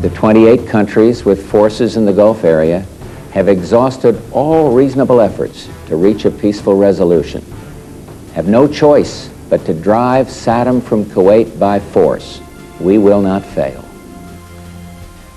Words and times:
The 0.00 0.08
28 0.08 0.66
countries 0.66 1.26
with 1.26 1.50
forces 1.50 1.98
in 1.98 2.06
the 2.06 2.12
Gulf 2.14 2.42
area 2.42 2.86
have 3.32 3.48
exhausted 3.48 4.18
all 4.32 4.72
reasonable 4.72 5.20
efforts 5.20 5.68
to 5.88 5.96
reach 5.96 6.24
a 6.24 6.30
peaceful 6.30 6.74
resolution, 6.74 7.44
have 8.32 8.48
no 8.48 8.66
choice 8.66 9.28
but 9.50 9.62
to 9.66 9.74
drive 9.74 10.28
Saddam 10.28 10.82
from 10.82 11.04
Kuwait 11.04 11.58
by 11.58 11.78
force. 11.80 12.40
We 12.80 12.96
will 12.96 13.20
not 13.20 13.44
fail. 13.44 13.84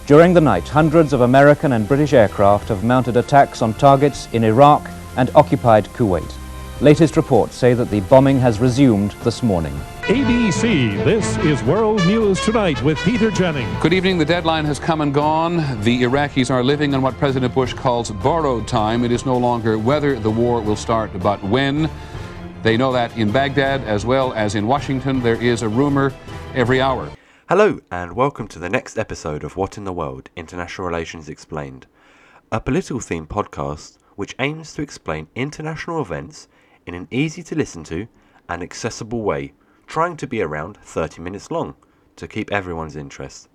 During 0.05 0.34
the 0.34 0.39
night, 0.39 0.70
hundreds 0.70 1.11
of 1.11 1.20
American 1.20 1.73
and 1.73 1.86
British 1.86 2.14
aircraft 2.14 2.70
have 2.70 2.86
mounted 2.86 3.18
attacks 3.18 3.61
on 3.61 3.73
targets 3.73 4.30
in 4.32 4.45
Iraq 4.45 4.89
and 5.18 5.30
occupied 5.36 5.89
Kuwait. 5.89 6.34
Latest 6.80 7.18
reports 7.18 7.55
say 7.55 7.73
that 7.73 7.91
the 7.91 8.00
bombing 8.02 8.39
has 8.39 8.61
resumed 8.61 9.11
this 9.25 9.43
morning. 9.43 9.77
ABC, 10.07 11.01
this 11.05 11.38
is 11.38 11.63
World 11.63 12.05
News 12.05 12.43
Tonight 12.43 12.83
with 12.83 12.97
Peter 13.05 13.31
Jennings. 13.31 13.73
Good 13.81 13.93
evening. 13.93 14.17
The 14.17 14.25
deadline 14.25 14.65
has 14.65 14.77
come 14.77 14.99
and 14.99 15.13
gone. 15.13 15.57
The 15.81 16.03
Iraqis 16.03 16.52
are 16.52 16.61
living 16.61 16.94
on 16.94 17.02
what 17.02 17.17
President 17.17 17.53
Bush 17.53 17.73
calls 17.73 18.11
borrowed 18.11 18.67
time. 18.67 19.05
It 19.05 19.13
is 19.13 19.25
no 19.25 19.38
longer 19.38 19.77
whether 19.77 20.20
the 20.20 20.30
war 20.30 20.59
will 20.59 20.75
start, 20.75 21.17
but 21.21 21.41
when. 21.41 21.89
They 22.63 22.75
know 22.75 22.91
that 22.91 23.16
in 23.16 23.31
Baghdad 23.31 23.80
as 23.85 24.05
well 24.05 24.34
as 24.34 24.55
in 24.55 24.67
Washington, 24.67 25.21
there 25.21 25.41
is 25.41 25.61
a 25.61 25.70
rumor 25.70 26.11
every 26.53 26.81
hour. 26.81 27.09
Hello, 27.47 27.80
and 27.89 28.13
welcome 28.13 28.49
to 28.49 28.59
the 28.59 28.70
next 28.70 28.97
episode 28.97 29.45
of 29.45 29.55
What 29.55 29.77
in 29.77 29.85
the 29.85 29.94
World 29.94 30.30
International 30.35 30.85
Relations 30.85 31.30
Explained, 31.30 31.88
a 32.52 32.59
political 32.59 32.99
themed 32.99 33.30
podcast 33.30 33.99
which 34.17 34.35
aims 34.39 34.73
to 34.73 34.81
explain 34.81 35.30
international 35.33 36.02
events 36.02 36.49
in 36.85 36.94
an 36.94 37.08
easy 37.09 37.41
to 37.44 37.55
listen 37.55 37.85
to 37.85 38.09
and 38.49 38.61
accessible 38.61 39.22
way 39.22 39.53
trying 39.88 40.18
to 40.18 40.28
be 40.28 40.42
around 40.42 40.78
30 40.78 41.22
minutes 41.22 41.52
long 41.52 41.76
to 42.16 42.28
keep 42.28 42.52
everyone's 42.52 42.96
interest. 42.96 43.50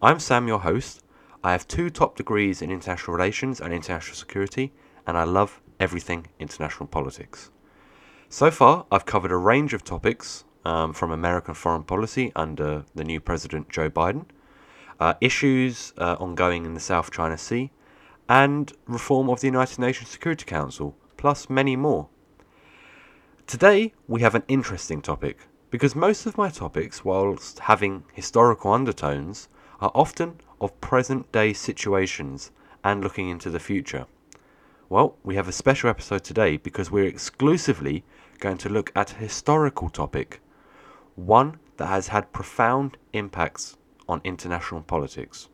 I'm 0.00 0.18
Sam, 0.18 0.48
your 0.48 0.60
host. 0.60 1.02
I 1.44 1.52
have 1.52 1.66
two 1.66 1.90
top 1.90 2.16
degrees 2.16 2.62
in 2.62 2.70
international 2.70 3.16
relations 3.16 3.60
and 3.60 3.72
international 3.72 4.16
security, 4.16 4.72
and 5.06 5.16
I 5.16 5.24
love 5.24 5.60
everything 5.80 6.28
international 6.38 6.86
politics. 6.86 7.50
So 8.28 8.50
far, 8.50 8.86
I've 8.90 9.06
covered 9.06 9.32
a 9.32 9.36
range 9.36 9.74
of 9.74 9.84
topics 9.84 10.44
um, 10.64 10.92
from 10.92 11.10
American 11.10 11.54
foreign 11.54 11.82
policy 11.82 12.32
under 12.36 12.84
the 12.94 13.04
new 13.04 13.20
President 13.20 13.68
Joe 13.68 13.90
Biden, 13.90 14.26
uh, 15.00 15.14
issues 15.20 15.92
uh, 15.98 16.16
ongoing 16.20 16.64
in 16.64 16.74
the 16.74 16.80
South 16.80 17.10
China 17.10 17.36
Sea, 17.36 17.70
and 18.28 18.72
reform 18.86 19.28
of 19.28 19.40
the 19.40 19.48
United 19.48 19.78
Nations 19.78 20.08
Security 20.10 20.44
Council, 20.44 20.96
plus 21.16 21.50
many 21.50 21.76
more. 21.76 22.08
Today, 23.46 23.92
we 24.06 24.22
have 24.22 24.34
an 24.34 24.44
interesting 24.48 25.02
topic 25.02 25.48
because 25.72 25.96
most 25.96 26.26
of 26.26 26.36
my 26.36 26.50
topics, 26.50 27.02
whilst 27.02 27.60
having 27.60 28.04
historical 28.12 28.74
undertones, 28.74 29.48
are 29.80 29.90
often 29.94 30.36
of 30.60 30.78
present 30.82 31.32
day 31.32 31.54
situations 31.54 32.50
and 32.84 33.02
looking 33.02 33.30
into 33.30 33.48
the 33.48 33.58
future. 33.58 34.04
Well, 34.90 35.16
we 35.24 35.34
have 35.36 35.48
a 35.48 35.52
special 35.52 35.88
episode 35.88 36.24
today 36.24 36.58
because 36.58 36.90
we're 36.90 37.06
exclusively 37.06 38.04
going 38.38 38.58
to 38.58 38.68
look 38.68 38.92
at 38.94 39.12
a 39.12 39.16
historical 39.16 39.88
topic, 39.88 40.42
one 41.14 41.58
that 41.78 41.86
has 41.86 42.08
had 42.08 42.34
profound 42.34 42.98
impacts 43.14 43.78
on 44.06 44.20
international 44.24 44.82
politics. 44.82 45.48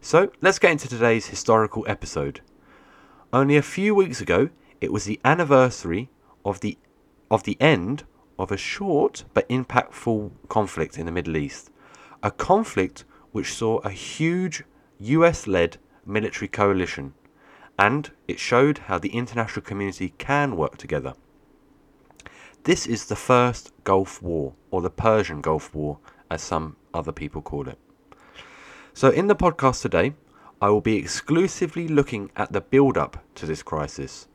So, 0.00 0.32
let's 0.40 0.58
get 0.58 0.70
into 0.70 0.88
today's 0.88 1.26
historical 1.26 1.84
episode. 1.86 2.40
Only 3.34 3.58
a 3.58 3.62
few 3.62 3.94
weeks 3.94 4.22
ago, 4.22 4.48
it 4.80 4.94
was 4.94 5.04
the 5.04 5.20
anniversary 5.26 6.08
of 6.42 6.60
the 6.60 6.78
of 7.30 7.42
the 7.42 7.60
end 7.60 8.04
of 8.38 8.50
a 8.50 8.56
short 8.56 9.24
but 9.34 9.48
impactful 9.48 10.30
conflict 10.48 10.98
in 10.98 11.06
the 11.06 11.12
Middle 11.12 11.36
East. 11.36 11.70
A 12.22 12.30
conflict 12.30 13.04
which 13.32 13.52
saw 13.52 13.78
a 13.78 13.90
huge 13.90 14.64
US 14.98 15.46
led 15.46 15.78
military 16.04 16.48
coalition, 16.48 17.14
and 17.78 18.10
it 18.26 18.38
showed 18.38 18.78
how 18.78 18.98
the 18.98 19.10
international 19.10 19.64
community 19.64 20.14
can 20.18 20.56
work 20.56 20.76
together. 20.78 21.14
This 22.64 22.86
is 22.86 23.06
the 23.06 23.16
first 23.16 23.72
Gulf 23.84 24.22
War, 24.22 24.54
or 24.70 24.82
the 24.82 24.90
Persian 24.90 25.40
Gulf 25.40 25.74
War, 25.74 25.98
as 26.30 26.42
some 26.42 26.76
other 26.92 27.12
people 27.12 27.42
call 27.42 27.68
it. 27.68 27.78
So, 28.92 29.10
in 29.10 29.26
the 29.26 29.36
podcast 29.36 29.82
today, 29.82 30.14
I 30.60 30.70
will 30.70 30.80
be 30.80 30.96
exclusively 30.96 31.86
looking 31.86 32.30
at 32.34 32.52
the 32.52 32.62
build 32.62 32.96
up 32.96 33.22
to 33.34 33.46
this 33.46 33.62
crisis 33.62 34.26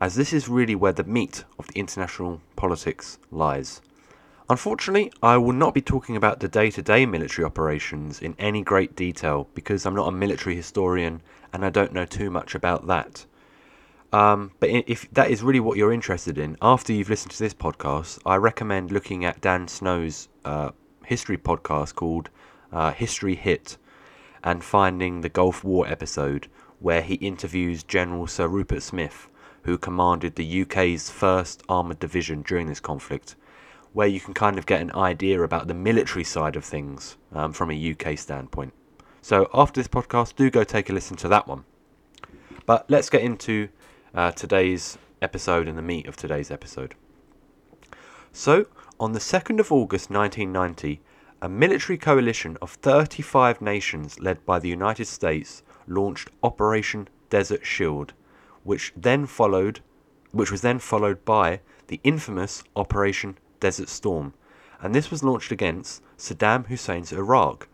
as 0.00 0.14
this 0.14 0.32
is 0.32 0.48
really 0.48 0.74
where 0.74 0.92
the 0.92 1.04
meat 1.04 1.44
of 1.58 1.66
the 1.68 1.78
international 1.78 2.40
politics 2.56 3.18
lies. 3.30 3.80
Unfortunately, 4.50 5.12
I 5.22 5.36
will 5.36 5.52
not 5.52 5.74
be 5.74 5.82
talking 5.82 6.16
about 6.16 6.40
the 6.40 6.48
day 6.48 6.70
to 6.70 6.80
day 6.80 7.04
military 7.04 7.44
operations 7.44 8.20
in 8.20 8.34
any 8.38 8.62
great 8.62 8.96
detail 8.96 9.48
because 9.54 9.84
I'm 9.84 9.94
not 9.94 10.08
a 10.08 10.12
military 10.12 10.56
historian 10.56 11.20
and 11.52 11.64
I 11.64 11.70
don't 11.70 11.92
know 11.92 12.06
too 12.06 12.30
much 12.30 12.54
about 12.54 12.86
that. 12.86 13.26
Um, 14.10 14.52
but 14.58 14.70
if 14.70 15.10
that 15.12 15.30
is 15.30 15.42
really 15.42 15.60
what 15.60 15.76
you're 15.76 15.92
interested 15.92 16.38
in, 16.38 16.56
after 16.62 16.94
you've 16.94 17.10
listened 17.10 17.32
to 17.32 17.38
this 17.38 17.52
podcast, 17.52 18.18
I 18.24 18.36
recommend 18.36 18.90
looking 18.90 19.24
at 19.24 19.42
Dan 19.42 19.68
Snow's 19.68 20.28
uh, 20.46 20.70
history 21.04 21.36
podcast 21.36 21.94
called 21.94 22.30
uh, 22.72 22.92
History 22.92 23.34
Hit 23.34 23.76
and 24.42 24.64
finding 24.64 25.20
the 25.20 25.28
Gulf 25.28 25.62
War 25.62 25.86
episode 25.86 26.48
where 26.78 27.02
he 27.02 27.14
interviews 27.14 27.82
General 27.82 28.26
Sir 28.26 28.48
Rupert 28.48 28.82
Smith 28.82 29.28
who 29.62 29.78
commanded 29.78 30.36
the 30.36 30.62
UK's 30.62 31.10
1st 31.10 31.62
Armoured 31.68 31.98
Division 31.98 32.42
during 32.42 32.66
this 32.66 32.80
conflict, 32.80 33.36
where 33.92 34.06
you 34.08 34.20
can 34.20 34.34
kind 34.34 34.58
of 34.58 34.66
get 34.66 34.80
an 34.80 34.92
idea 34.92 35.42
about 35.42 35.68
the 35.68 35.74
military 35.74 36.24
side 36.24 36.56
of 36.56 36.64
things 36.64 37.16
um, 37.32 37.52
from 37.52 37.70
a 37.70 37.92
UK 37.92 38.18
standpoint. 38.18 38.72
So 39.20 39.48
after 39.52 39.80
this 39.80 39.88
podcast, 39.88 40.36
do 40.36 40.50
go 40.50 40.64
take 40.64 40.88
a 40.88 40.92
listen 40.92 41.16
to 41.18 41.28
that 41.28 41.46
one. 41.46 41.64
But 42.66 42.88
let's 42.90 43.10
get 43.10 43.22
into 43.22 43.68
uh, 44.14 44.32
today's 44.32 44.98
episode 45.20 45.68
and 45.68 45.76
the 45.76 45.82
meat 45.82 46.06
of 46.06 46.16
today's 46.16 46.50
episode. 46.50 46.94
So, 48.32 48.66
on 49.00 49.12
the 49.12 49.18
2nd 49.18 49.58
of 49.58 49.72
August 49.72 50.10
1990, 50.10 51.00
a 51.40 51.48
military 51.48 51.96
coalition 51.96 52.56
of 52.60 52.72
35 52.72 53.60
nations 53.60 54.18
led 54.20 54.44
by 54.44 54.58
the 54.58 54.68
United 54.68 55.06
States 55.06 55.62
launched 55.86 56.30
Operation 56.42 57.08
Desert 57.30 57.64
Shield 57.64 58.12
which 58.68 58.92
then 58.94 59.24
followed 59.24 59.80
which 60.30 60.50
was 60.50 60.60
then 60.60 60.78
followed 60.78 61.24
by 61.24 61.58
the 61.86 61.98
infamous 62.04 62.62
Operation 62.76 63.38
Desert 63.60 63.88
Storm, 63.88 64.34
and 64.82 64.94
this 64.94 65.10
was 65.10 65.24
launched 65.24 65.50
against 65.50 66.02
Saddam 66.18 66.66
Hussein's 66.66 67.10
Iraq 67.10 67.66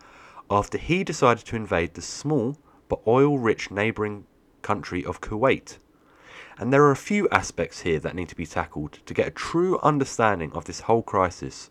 after 0.49 0.79
he 0.79 1.03
decided 1.03 1.45
to 1.47 1.57
invade 1.57 1.95
the 1.95 2.01
small 2.01 2.57
but 2.89 3.01
oil 3.09 3.41
rich 3.41 3.73
neighbouring 3.73 4.25
country 4.63 5.05
of 5.05 5.21
Kuwait. 5.21 5.79
And 6.59 6.73
there 6.73 6.85
are 6.85 6.93
a 6.93 7.07
few 7.11 7.29
aspects 7.31 7.81
here 7.81 7.99
that 7.99 8.15
need 8.15 8.29
to 8.29 8.37
be 8.37 8.47
tackled 8.47 9.01
to 9.05 9.15
get 9.15 9.27
a 9.27 9.33
true 9.33 9.81
understanding 9.83 10.53
of 10.53 10.67
this 10.67 10.83
whole 10.83 11.03
crisis. 11.03 11.71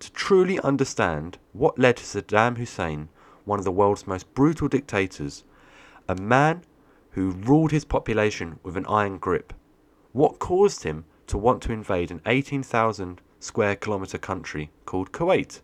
To 0.00 0.10
truly 0.10 0.58
understand 0.60 1.38
what 1.52 1.78
led 1.78 1.98
to 1.98 2.02
Saddam 2.02 2.58
Hussein, 2.58 3.08
one 3.44 3.60
of 3.60 3.64
the 3.64 3.70
world's 3.70 4.08
most 4.08 4.34
brutal 4.34 4.66
dictators, 4.66 5.44
a 6.08 6.16
man 6.16 6.62
who 7.12 7.30
ruled 7.30 7.72
his 7.72 7.84
population 7.84 8.58
with 8.62 8.76
an 8.76 8.86
iron 8.86 9.18
grip. 9.18 9.52
What 10.12 10.38
caused 10.38 10.82
him 10.82 11.04
to 11.26 11.38
want 11.38 11.62
to 11.62 11.72
invade 11.72 12.10
an 12.10 12.20
18,000 12.26 13.20
square 13.40 13.76
kilometre 13.76 14.18
country 14.18 14.70
called 14.84 15.12
Kuwait? 15.12 15.60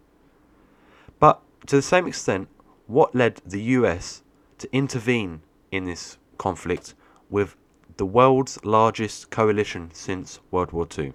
But 1.18 1.40
to 1.66 1.76
the 1.76 1.82
same 1.82 2.06
extent, 2.06 2.48
what 2.86 3.14
led 3.14 3.40
the 3.46 3.62
US 3.62 4.22
to 4.58 4.68
intervene 4.74 5.40
in 5.70 5.84
this 5.84 6.18
conflict 6.38 6.94
with 7.30 7.56
the 7.96 8.06
world's 8.06 8.62
largest 8.64 9.30
coalition 9.30 9.90
since 9.92 10.40
World 10.50 10.72
War 10.72 10.86
II? 10.96 11.12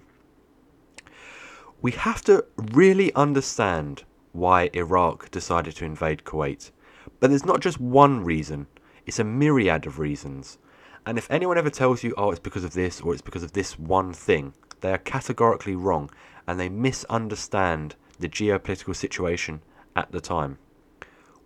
We 1.82 1.92
have 1.92 2.22
to 2.24 2.44
really 2.72 3.12
understand 3.14 4.04
why 4.32 4.70
Iraq 4.72 5.30
decided 5.30 5.76
to 5.76 5.84
invade 5.84 6.24
Kuwait. 6.24 6.70
But 7.18 7.30
there's 7.30 7.46
not 7.46 7.60
just 7.60 7.80
one 7.80 8.24
reason 8.24 8.66
it's 9.06 9.18
a 9.18 9.24
myriad 9.24 9.86
of 9.86 9.98
reasons. 9.98 10.58
And 11.06 11.18
if 11.18 11.30
anyone 11.30 11.58
ever 11.58 11.70
tells 11.70 12.02
you, 12.02 12.14
oh, 12.16 12.30
it's 12.30 12.40
because 12.40 12.64
of 12.64 12.74
this 12.74 13.00
or 13.00 13.12
it's 13.12 13.22
because 13.22 13.42
of 13.42 13.52
this 13.52 13.78
one 13.78 14.12
thing, 14.12 14.54
they 14.80 14.92
are 14.92 14.98
categorically 14.98 15.74
wrong 15.74 16.10
and 16.46 16.58
they 16.58 16.68
misunderstand 16.68 17.96
the 18.18 18.28
geopolitical 18.28 18.94
situation 18.94 19.62
at 19.96 20.12
the 20.12 20.20
time. 20.20 20.58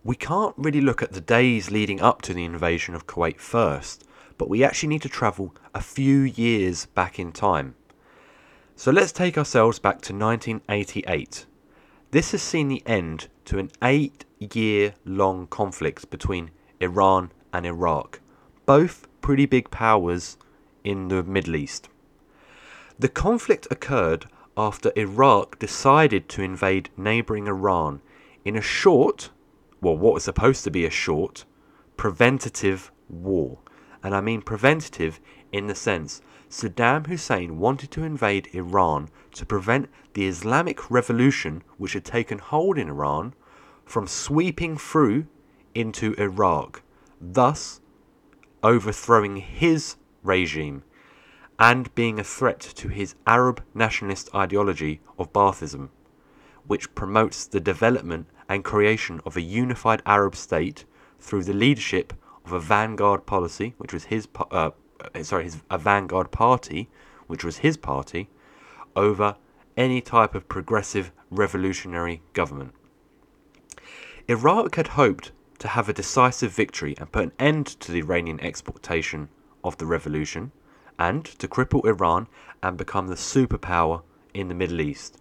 We 0.03 0.15
can't 0.15 0.53
really 0.57 0.81
look 0.81 1.01
at 1.01 1.13
the 1.13 1.21
days 1.21 1.71
leading 1.71 2.01
up 2.01 2.21
to 2.23 2.33
the 2.33 2.43
invasion 2.43 2.93
of 2.93 3.07
Kuwait 3.07 3.39
first, 3.39 4.03
but 4.37 4.49
we 4.49 4.63
actually 4.63 4.89
need 4.89 5.01
to 5.01 5.09
travel 5.09 5.55
a 5.73 5.81
few 5.81 6.19
years 6.19 6.85
back 6.87 7.17
in 7.17 7.31
time. 7.31 7.75
So 8.75 8.91
let's 8.91 9.11
take 9.11 9.37
ourselves 9.37 9.79
back 9.79 10.01
to 10.01 10.13
1988. 10.13 11.45
This 12.11 12.31
has 12.33 12.41
seen 12.41 12.67
the 12.67 12.83
end 12.85 13.29
to 13.45 13.57
an 13.57 13.71
eight 13.81 14.25
year 14.39 14.93
long 15.05 15.47
conflict 15.47 16.09
between 16.09 16.51
Iran 16.79 17.31
and 17.55 17.65
Iraq, 17.65 18.19
both 18.65 19.07
pretty 19.21 19.45
big 19.45 19.71
powers 19.71 20.37
in 20.83 21.07
the 21.07 21.23
Middle 21.23 21.55
East. 21.55 21.87
The 22.99 23.07
conflict 23.07 23.65
occurred 23.71 24.25
after 24.57 24.91
Iraq 24.95 25.57
decided 25.57 26.27
to 26.29 26.41
invade 26.41 26.89
neighbouring 26.97 27.47
Iran 27.47 28.01
in 28.43 28.57
a 28.57 28.61
short, 28.61 29.29
well, 29.81 29.97
what 29.97 30.13
was 30.13 30.23
supposed 30.25 30.63
to 30.65 30.71
be 30.71 30.85
a 30.85 30.89
short, 30.89 31.45
preventative 31.97 32.91
war. 33.09 33.59
And 34.03 34.13
I 34.13 34.21
mean 34.21 34.41
preventative 34.41 35.19
in 35.51 35.67
the 35.67 35.75
sense 35.75 36.21
Saddam 36.49 37.07
Hussein 37.07 37.57
wanted 37.57 37.89
to 37.91 38.03
invade 38.03 38.49
Iran 38.53 39.09
to 39.33 39.45
prevent 39.45 39.89
the 40.13 40.27
Islamic 40.27 40.91
revolution 40.91 41.63
which 41.77 41.93
had 41.93 42.05
taken 42.05 42.39
hold 42.39 42.77
in 42.77 42.89
Iran 42.89 43.33
from 43.85 44.07
sweeping 44.07 44.77
through 44.77 45.27
into 45.73 46.13
Iraq, 46.17 46.81
thus 47.33 47.81
overthrowing 48.63 49.37
his 49.37 49.95
regime 50.23 50.83
and 51.57 51.93
being 51.95 52.19
a 52.19 52.23
threat 52.23 52.59
to 52.59 52.89
his 52.89 53.15
Arab 53.25 53.63
nationalist 53.73 54.29
ideology 54.35 54.99
of 55.17 55.31
Baathism, 55.31 55.89
which 56.67 56.93
promotes 56.95 57.45
the 57.45 57.59
development 57.59 58.27
and 58.49 58.63
creation 58.63 59.21
of 59.25 59.37
a 59.37 59.41
unified 59.41 60.01
Arab 60.05 60.35
state 60.35 60.85
through 61.19 61.43
the 61.43 61.53
leadership 61.53 62.13
of 62.45 62.51
a 62.51 62.59
vanguard 62.59 63.25
policy, 63.25 63.73
which 63.77 63.93
was 63.93 64.05
his, 64.05 64.27
uh, 64.51 64.71
sorry, 65.21 65.45
his, 65.45 65.57
a 65.69 65.77
vanguard 65.77 66.31
party, 66.31 66.89
which 67.27 67.43
was 67.43 67.57
his 67.57 67.77
party, 67.77 68.29
over 68.95 69.35
any 69.77 70.01
type 70.01 70.35
of 70.35 70.47
progressive 70.47 71.11
revolutionary 71.29 72.21
government. 72.33 72.73
Iraq 74.27 74.75
had 74.75 74.87
hoped 74.89 75.31
to 75.59 75.67
have 75.69 75.87
a 75.87 75.93
decisive 75.93 76.51
victory 76.51 76.95
and 76.97 77.11
put 77.11 77.23
an 77.23 77.31
end 77.39 77.67
to 77.67 77.91
the 77.91 77.99
Iranian 77.99 78.39
exportation 78.41 79.29
of 79.63 79.77
the 79.77 79.85
revolution, 79.85 80.51
and 80.97 81.25
to 81.25 81.47
cripple 81.47 81.85
Iran 81.85 82.27
and 82.61 82.77
become 82.77 83.07
the 83.07 83.15
superpower 83.15 84.01
in 84.33 84.47
the 84.47 84.55
Middle 84.55 84.81
East. 84.81 85.17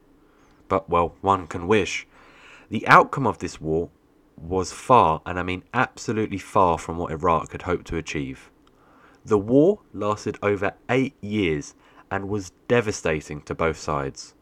But, 0.68 0.88
well, 0.88 1.14
one 1.20 1.46
can 1.46 1.66
wish. 1.66 2.06
The 2.68 2.86
outcome 2.86 3.26
of 3.26 3.38
this 3.38 3.60
war 3.60 3.90
was 4.36 4.72
far, 4.72 5.22
and 5.24 5.38
I 5.38 5.42
mean 5.42 5.64
absolutely 5.72 6.38
far, 6.38 6.78
from 6.78 6.98
what 6.98 7.12
Iraq 7.12 7.52
had 7.52 7.62
hoped 7.62 7.86
to 7.88 7.96
achieve. 7.96 8.50
The 9.24 9.38
war 9.38 9.80
lasted 9.92 10.38
over 10.42 10.74
eight 10.88 11.14
years 11.20 11.74
and 12.10 12.28
was 12.28 12.52
devastating 12.68 13.40
to 13.42 13.54
both 13.54 13.78
sides. 13.78 14.34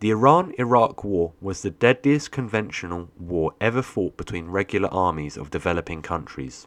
The 0.00 0.10
Iran 0.10 0.52
Iraq 0.58 1.04
War 1.04 1.32
was 1.40 1.62
the 1.62 1.70
deadliest 1.70 2.30
conventional 2.30 3.08
war 3.18 3.54
ever 3.62 3.80
fought 3.80 4.18
between 4.18 4.48
regular 4.48 4.92
armies 4.92 5.38
of 5.38 5.50
developing 5.50 6.02
countries. 6.02 6.66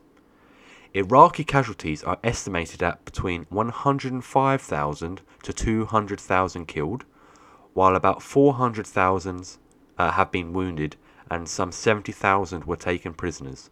Iraqi 0.95 1.43
casualties 1.43 2.03
are 2.03 2.17
estimated 2.23 2.81
at 2.81 3.05
between 3.05 3.45
105,000 3.49 5.21
to 5.43 5.53
200,000 5.53 6.65
killed, 6.65 7.05
while 7.75 7.95
about 7.95 8.23
400,000 8.23 9.57
uh, 9.99 10.11
have 10.11 10.31
been 10.31 10.51
wounded 10.51 10.95
and 11.29 11.47
some 11.47 11.71
70,000 11.71 12.63
were 12.63 12.75
taken 12.75 13.13
prisoners. 13.13 13.69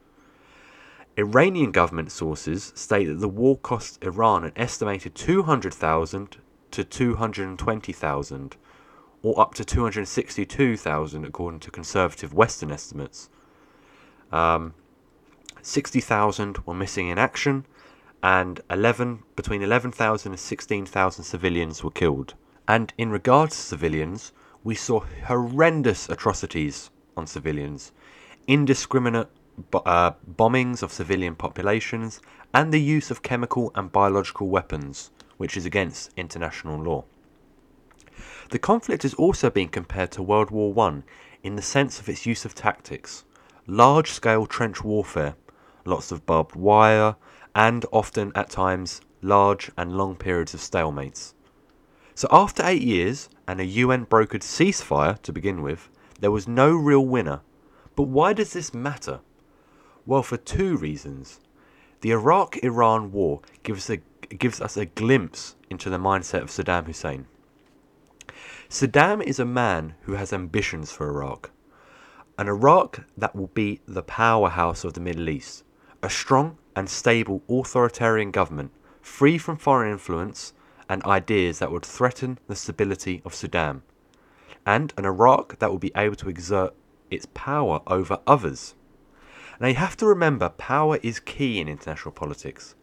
Iranian 1.17 1.71
government 1.71 2.11
sources 2.11 2.71
state 2.75 3.05
that 3.05 3.21
the 3.21 3.27
war 3.27 3.57
cost 3.57 4.03
Iran 4.03 4.43
an 4.43 4.51
estimated 4.55 5.15
200,000 5.15 6.37
to 6.69 6.83
220,000, 6.83 8.57
or 9.23 9.39
up 9.39 9.53
to 9.55 9.65
262,000 9.65 11.25
according 11.25 11.59
to 11.61 11.71
conservative 11.71 12.33
Western 12.33 12.71
estimates. 12.71 13.29
Um, 14.31 14.73
60,000 15.61 16.59
were 16.65 16.73
missing 16.73 17.09
in 17.09 17.17
action, 17.17 17.65
and 18.23 18.61
11 18.69 19.23
between 19.35 19.61
11,000 19.61 20.31
and 20.31 20.39
16,000 20.39 21.23
civilians 21.23 21.83
were 21.83 21.91
killed. 21.91 22.35
And 22.67 22.93
in 22.97 23.09
regards 23.09 23.55
to 23.55 23.61
civilians, 23.61 24.31
we 24.63 24.75
saw 24.75 25.01
horrendous 25.25 26.09
atrocities 26.09 26.89
on 27.15 27.27
civilians, 27.27 27.91
indiscriminate 28.47 29.29
uh, 29.73 30.11
bombings 30.35 30.83
of 30.83 30.91
civilian 30.91 31.35
populations, 31.35 32.21
and 32.53 32.73
the 32.73 32.81
use 32.81 33.11
of 33.11 33.23
chemical 33.23 33.71
and 33.75 33.91
biological 33.91 34.47
weapons, 34.47 35.11
which 35.37 35.57
is 35.57 35.65
against 35.65 36.11
international 36.17 36.81
law. 36.81 37.03
The 38.49 38.59
conflict 38.59 39.03
has 39.03 39.13
also 39.13 39.49
been 39.49 39.69
compared 39.69 40.11
to 40.11 40.23
World 40.23 40.51
War 40.51 40.73
I 40.87 41.03
in 41.43 41.55
the 41.55 41.61
sense 41.61 41.99
of 41.99 42.07
its 42.09 42.25
use 42.25 42.45
of 42.45 42.55
tactics 42.55 43.23
large 43.67 44.11
scale 44.11 44.45
trench 44.45 44.83
warfare 44.83 45.35
lots 45.87 46.11
of 46.11 46.25
barbed 46.25 46.55
wire, 46.55 47.15
and 47.55 47.85
often 47.91 48.31
at 48.35 48.49
times 48.49 49.01
large 49.21 49.71
and 49.77 49.97
long 49.97 50.15
periods 50.15 50.53
of 50.53 50.59
stalemates. 50.59 51.33
So, 52.13 52.27
after 52.31 52.63
eight 52.65 52.81
years 52.81 53.29
and 53.47 53.59
a 53.59 53.65
UN 53.65 54.05
brokered 54.05 54.43
ceasefire 54.43 55.19
to 55.21 55.31
begin 55.31 55.61
with, 55.61 55.89
there 56.19 56.31
was 56.31 56.47
no 56.47 56.75
real 56.75 57.05
winner. 57.05 57.41
But 57.95 58.03
why 58.03 58.33
does 58.33 58.53
this 58.53 58.73
matter? 58.73 59.21
Well, 60.05 60.23
for 60.23 60.37
two 60.37 60.77
reasons. 60.77 61.39
The 62.01 62.11
Iraq 62.11 62.57
Iran 62.57 63.11
war 63.11 63.41
gives, 63.63 63.89
a, 63.89 63.97
gives 64.29 64.61
us 64.61 64.77
a 64.77 64.85
glimpse 64.85 65.55
into 65.69 65.89
the 65.89 65.97
mindset 65.97 66.41
of 66.41 66.49
Saddam 66.49 66.85
Hussein. 66.85 67.25
Saddam 68.69 69.23
is 69.23 69.39
a 69.39 69.45
man 69.45 69.95
who 70.01 70.15
has 70.15 70.33
ambitions 70.33 70.91
for 70.91 71.07
Iraq. 71.07 71.51
An 72.37 72.49
Iraq 72.49 73.05
that 73.15 73.33
will 73.33 73.47
be 73.47 73.79
the 73.87 74.03
powerhouse 74.03 74.83
of 74.83 74.91
the 74.91 74.99
Middle 74.99 75.29
East, 75.29 75.63
a 76.03 76.09
strong 76.09 76.57
and 76.75 76.89
stable 76.89 77.41
authoritarian 77.47 78.29
government, 78.29 78.71
free 79.01 79.37
from 79.37 79.55
foreign 79.55 79.93
influence 79.93 80.51
and 80.89 81.01
ideas 81.05 81.59
that 81.59 81.71
would 81.71 81.85
threaten 81.85 82.39
the 82.47 82.57
stability 82.57 83.21
of 83.23 83.33
Saddam, 83.33 83.83
and 84.65 84.93
an 84.97 85.05
Iraq 85.05 85.59
that 85.59 85.71
will 85.71 85.79
be 85.79 85.93
able 85.95 86.17
to 86.17 86.29
exert 86.29 86.73
its 87.09 87.25
power 87.33 87.79
over 87.87 88.19
others. 88.27 88.75
Now 89.61 89.67
you 89.67 89.75
have 89.75 89.95
to 89.95 90.05
remember 90.05 90.49
power 90.49 90.99
is 91.01 91.21
key 91.21 91.61
in 91.61 91.69
international 91.69 92.11
politics. 92.11 92.75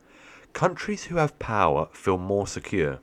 Countries 0.54 1.04
who 1.04 1.16
have 1.16 1.38
power 1.38 1.88
feel 1.92 2.16
more 2.16 2.46
secure. 2.46 3.00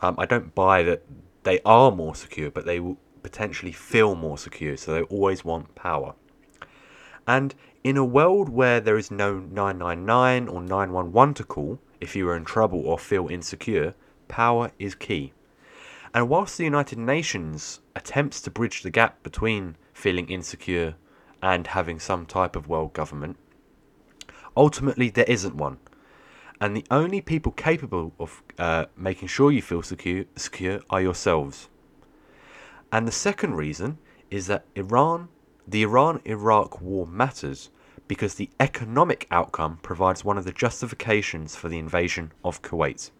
Um, 0.00 0.16
I 0.18 0.26
don't 0.26 0.56
buy 0.56 0.82
that 0.82 1.04
they 1.48 1.60
are 1.64 1.90
more 1.90 2.14
secure, 2.14 2.50
but 2.50 2.66
they 2.66 2.78
will 2.78 2.98
potentially 3.22 3.72
feel 3.72 4.14
more 4.14 4.36
secure, 4.36 4.76
so 4.76 4.92
they 4.92 5.02
always 5.04 5.46
want 5.46 5.74
power. 5.74 6.14
And 7.26 7.54
in 7.82 7.96
a 7.96 8.04
world 8.04 8.50
where 8.50 8.80
there 8.80 8.98
is 8.98 9.10
no 9.10 9.38
999 9.38 10.48
or 10.48 10.60
911 10.60 11.34
to 11.34 11.44
call 11.44 11.78
if 12.02 12.14
you 12.14 12.28
are 12.28 12.36
in 12.36 12.44
trouble 12.44 12.86
or 12.86 12.98
feel 12.98 13.28
insecure, 13.28 13.94
power 14.28 14.72
is 14.78 14.94
key. 14.94 15.32
And 16.12 16.28
whilst 16.28 16.58
the 16.58 16.64
United 16.64 16.98
Nations 16.98 17.80
attempts 17.96 18.42
to 18.42 18.50
bridge 18.50 18.82
the 18.82 18.90
gap 18.90 19.22
between 19.22 19.76
feeling 19.94 20.28
insecure 20.28 20.96
and 21.42 21.68
having 21.68 21.98
some 21.98 22.26
type 22.26 22.56
of 22.56 22.68
world 22.68 22.92
government, 22.92 23.38
ultimately 24.54 25.08
there 25.08 25.24
isn't 25.26 25.54
one. 25.54 25.78
And 26.60 26.76
the 26.76 26.84
only 26.90 27.20
people 27.20 27.52
capable 27.52 28.12
of 28.18 28.42
uh, 28.58 28.86
making 28.96 29.28
sure 29.28 29.52
you 29.52 29.62
feel 29.62 29.82
secure, 29.82 30.24
secure 30.36 30.80
are 30.90 31.00
yourselves. 31.00 31.68
And 32.90 33.06
the 33.06 33.12
second 33.12 33.54
reason 33.54 33.98
is 34.30 34.46
that 34.48 34.64
Iran 34.74 35.28
the 35.66 35.82
Iran 35.82 36.22
Iraq 36.24 36.80
war 36.80 37.06
matters 37.06 37.68
because 38.06 38.34
the 38.34 38.48
economic 38.58 39.26
outcome 39.30 39.78
provides 39.82 40.24
one 40.24 40.38
of 40.38 40.46
the 40.46 40.52
justifications 40.52 41.54
for 41.54 41.68
the 41.68 41.78
invasion 41.78 42.32
of 42.42 42.62
Kuwait. 42.62 43.10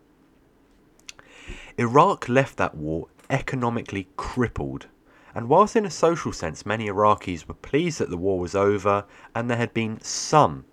Iraq 1.77 2.27
left 2.27 2.57
that 2.57 2.75
war 2.75 3.09
economically 3.29 4.09
crippled, 4.17 4.87
and 5.35 5.51
whilst 5.51 5.77
in 5.77 5.85
a 5.85 5.91
social 5.91 6.33
sense 6.33 6.65
many 6.65 6.89
Iraqis 6.89 7.47
were 7.47 7.55
pleased 7.55 7.99
that 7.99 8.09
the 8.09 8.17
war 8.17 8.39
was 8.39 8.55
over 8.55 9.05
and 9.35 9.51
there 9.51 9.59
had 9.59 9.75
been 9.75 10.01
some, 10.01 10.65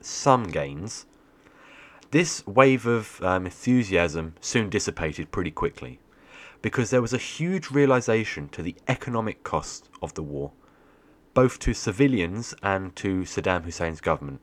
some 0.00 0.44
gains, 0.44 1.04
this 2.10 2.44
wave 2.44 2.86
of 2.86 3.22
um, 3.22 3.46
enthusiasm 3.46 4.34
soon 4.40 4.68
dissipated 4.68 5.30
pretty 5.30 5.50
quickly 5.52 6.00
because 6.60 6.90
there 6.90 7.00
was 7.00 7.12
a 7.12 7.18
huge 7.18 7.70
realization 7.70 8.48
to 8.48 8.62
the 8.62 8.74
economic 8.88 9.44
cost 9.44 9.88
of 10.02 10.14
the 10.14 10.22
war 10.22 10.50
both 11.34 11.60
to 11.60 11.72
civilians 11.72 12.52
and 12.64 12.96
to 12.96 13.20
Saddam 13.20 13.62
Hussein's 13.62 14.00
government. 14.00 14.40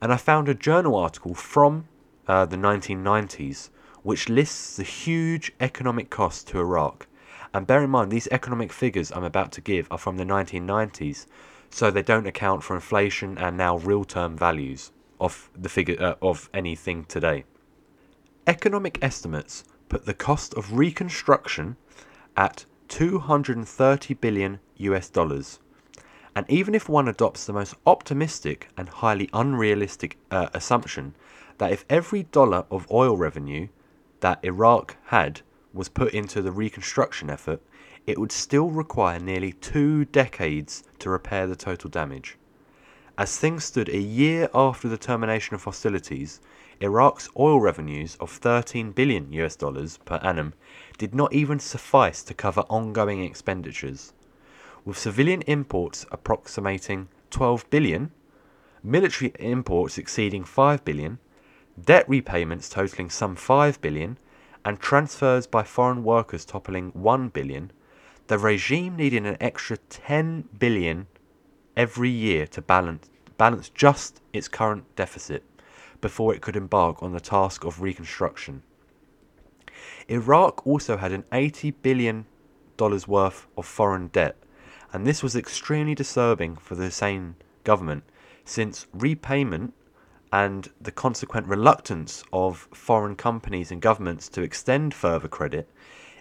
And 0.00 0.12
I 0.12 0.16
found 0.16 0.48
a 0.48 0.54
journal 0.54 0.94
article 0.94 1.34
from 1.34 1.88
uh, 2.28 2.46
the 2.46 2.56
1990s 2.56 3.70
which 4.04 4.28
lists 4.28 4.76
the 4.76 4.84
huge 4.84 5.52
economic 5.60 6.08
cost 6.08 6.46
to 6.48 6.60
Iraq. 6.60 7.08
And 7.52 7.66
bear 7.66 7.82
in 7.82 7.90
mind, 7.90 8.12
these 8.12 8.28
economic 8.30 8.72
figures 8.72 9.10
I'm 9.10 9.24
about 9.24 9.50
to 9.52 9.60
give 9.60 9.88
are 9.90 9.98
from 9.98 10.16
the 10.16 10.24
1990s, 10.24 11.26
so 11.68 11.90
they 11.90 12.02
don't 12.02 12.26
account 12.26 12.62
for 12.62 12.76
inflation 12.76 13.36
and 13.36 13.56
now 13.56 13.76
real 13.78 14.04
term 14.04 14.38
values 14.38 14.92
of 15.20 15.50
the 15.54 15.68
figure 15.68 15.96
uh, 16.00 16.14
of 16.22 16.48
anything 16.54 17.04
today. 17.04 17.44
Economic 18.46 18.98
estimates 19.02 19.64
put 19.88 20.06
the 20.06 20.14
cost 20.14 20.54
of 20.54 20.76
reconstruction 20.76 21.76
at 22.36 22.64
230 22.88 24.14
billion 24.14 24.58
US 24.76 25.08
dollars 25.08 25.60
and 26.34 26.46
even 26.48 26.74
if 26.74 26.88
one 26.88 27.08
adopts 27.08 27.44
the 27.44 27.52
most 27.52 27.74
optimistic 27.86 28.68
and 28.76 28.88
highly 28.88 29.28
unrealistic 29.32 30.16
uh, 30.30 30.48
assumption 30.54 31.14
that 31.58 31.72
if 31.72 31.84
every 31.90 32.22
dollar 32.24 32.64
of 32.70 32.90
oil 32.90 33.16
revenue 33.16 33.68
that 34.20 34.42
Iraq 34.44 34.96
had 35.06 35.42
was 35.72 35.88
put 35.88 36.12
into 36.14 36.40
the 36.40 36.52
reconstruction 36.52 37.30
effort, 37.30 37.60
it 38.06 38.18
would 38.18 38.32
still 38.32 38.70
require 38.70 39.18
nearly 39.18 39.52
two 39.52 40.04
decades 40.06 40.82
to 40.98 41.10
repair 41.10 41.46
the 41.46 41.56
total 41.56 41.90
damage. 41.90 42.36
As 43.20 43.36
things 43.36 43.64
stood 43.64 43.90
a 43.90 43.98
year 43.98 44.48
after 44.54 44.88
the 44.88 44.96
termination 44.96 45.54
of 45.54 45.64
hostilities, 45.64 46.40
Iraq's 46.80 47.28
oil 47.38 47.60
revenues 47.60 48.16
of 48.18 48.30
13 48.30 48.92
billion 48.92 49.30
US 49.34 49.56
dollars 49.56 49.98
per 49.98 50.14
annum 50.22 50.54
did 50.96 51.14
not 51.14 51.30
even 51.30 51.58
suffice 51.58 52.22
to 52.22 52.32
cover 52.32 52.62
ongoing 52.70 53.22
expenditures. 53.22 54.14
With 54.86 54.96
civilian 54.96 55.42
imports 55.42 56.06
approximating 56.10 57.08
12 57.28 57.68
billion, 57.68 58.10
military 58.82 59.34
imports 59.38 59.98
exceeding 59.98 60.44
5 60.44 60.82
billion, 60.82 61.18
debt 61.78 62.08
repayments 62.08 62.70
totaling 62.70 63.10
some 63.10 63.36
5 63.36 63.82
billion, 63.82 64.16
and 64.64 64.80
transfers 64.80 65.46
by 65.46 65.62
foreign 65.62 66.04
workers 66.04 66.46
toppling 66.46 66.88
1 66.94 67.28
billion, 67.28 67.70
the 68.28 68.38
regime 68.38 68.96
needed 68.96 69.26
an 69.26 69.36
extra 69.42 69.76
10 69.76 70.48
billion 70.58 71.06
every 71.80 72.10
year 72.10 72.46
to 72.46 72.60
balance, 72.60 73.08
balance 73.38 73.70
just 73.70 74.20
its 74.34 74.48
current 74.48 74.84
deficit 74.96 75.42
before 76.02 76.34
it 76.34 76.42
could 76.42 76.54
embark 76.54 77.02
on 77.02 77.12
the 77.12 77.20
task 77.20 77.64
of 77.64 77.80
reconstruction. 77.80 78.62
Iraq 80.06 80.66
also 80.66 80.98
had 80.98 81.10
an 81.10 81.24
80 81.32 81.70
billion 81.70 82.26
dollars 82.76 83.08
worth 83.08 83.46
of 83.56 83.64
foreign 83.64 84.08
debt, 84.08 84.36
and 84.92 85.06
this 85.06 85.22
was 85.22 85.34
extremely 85.34 85.94
disturbing 85.94 86.54
for 86.54 86.74
the 86.74 86.84
Hussein 86.84 87.34
government 87.64 88.04
since 88.44 88.86
repayment 88.92 89.72
and 90.30 90.68
the 90.78 90.92
consequent 90.92 91.46
reluctance 91.46 92.22
of 92.30 92.68
foreign 92.74 93.16
companies 93.16 93.70
and 93.70 93.80
governments 93.80 94.28
to 94.28 94.42
extend 94.42 94.92
further 94.92 95.28
credit 95.28 95.66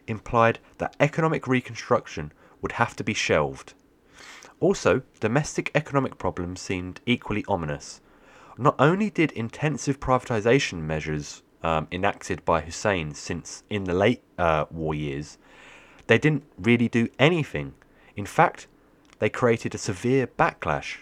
implied 0.08 0.60
that 0.78 0.96
economic 1.02 1.48
reconstruction 1.48 2.32
would 2.62 2.72
have 2.74 2.96
to 2.96 3.04
be 3.04 3.14
shelved. 3.14 3.74
Also, 4.60 5.02
domestic 5.20 5.72
economic 5.74 6.18
problems 6.18 6.60
seemed 6.60 7.00
equally 7.06 7.46
ominous. 7.48 8.02
Not 8.58 8.76
only 8.78 9.10
did 9.10 9.32
intensive 9.32 10.00
privatization 10.00 10.82
measures 10.82 11.44
um, 11.64 11.88
enacted 11.92 12.44
by 12.44 12.62
Hussein 12.62 13.14
since 13.14 13.64
in 13.70 13.86
the 13.86 13.94
late 13.94 14.22
uh, 14.38 14.66
war 14.70 14.94
years, 14.94 15.38
they 16.08 16.18
didn't 16.18 16.44
really 16.58 16.90
do 16.90 17.08
anything. 17.18 17.74
In 18.16 18.26
fact, 18.26 18.68
they 19.20 19.30
created 19.30 19.74
a 19.76 19.78
severe 19.78 20.28
backlash. 20.28 20.98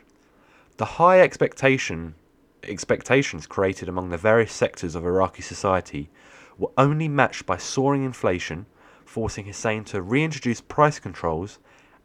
The 0.78 0.86
high 0.86 1.22
expectation 1.22 2.16
expectations 2.64 3.48
created 3.48 3.88
among 3.88 4.10
the 4.10 4.18
various 4.18 4.52
sectors 4.52 4.94
of 4.94 5.06
Iraqi 5.06 5.42
society 5.42 6.10
were 6.58 6.72
only 6.78 7.08
matched 7.08 7.46
by 7.46 7.58
soaring 7.58 8.04
inflation, 8.04 8.66
forcing 9.06 9.46
Hussein 9.46 9.84
to 9.86 10.02
reintroduce 10.02 10.62
price 10.62 11.00
controls 11.00 11.60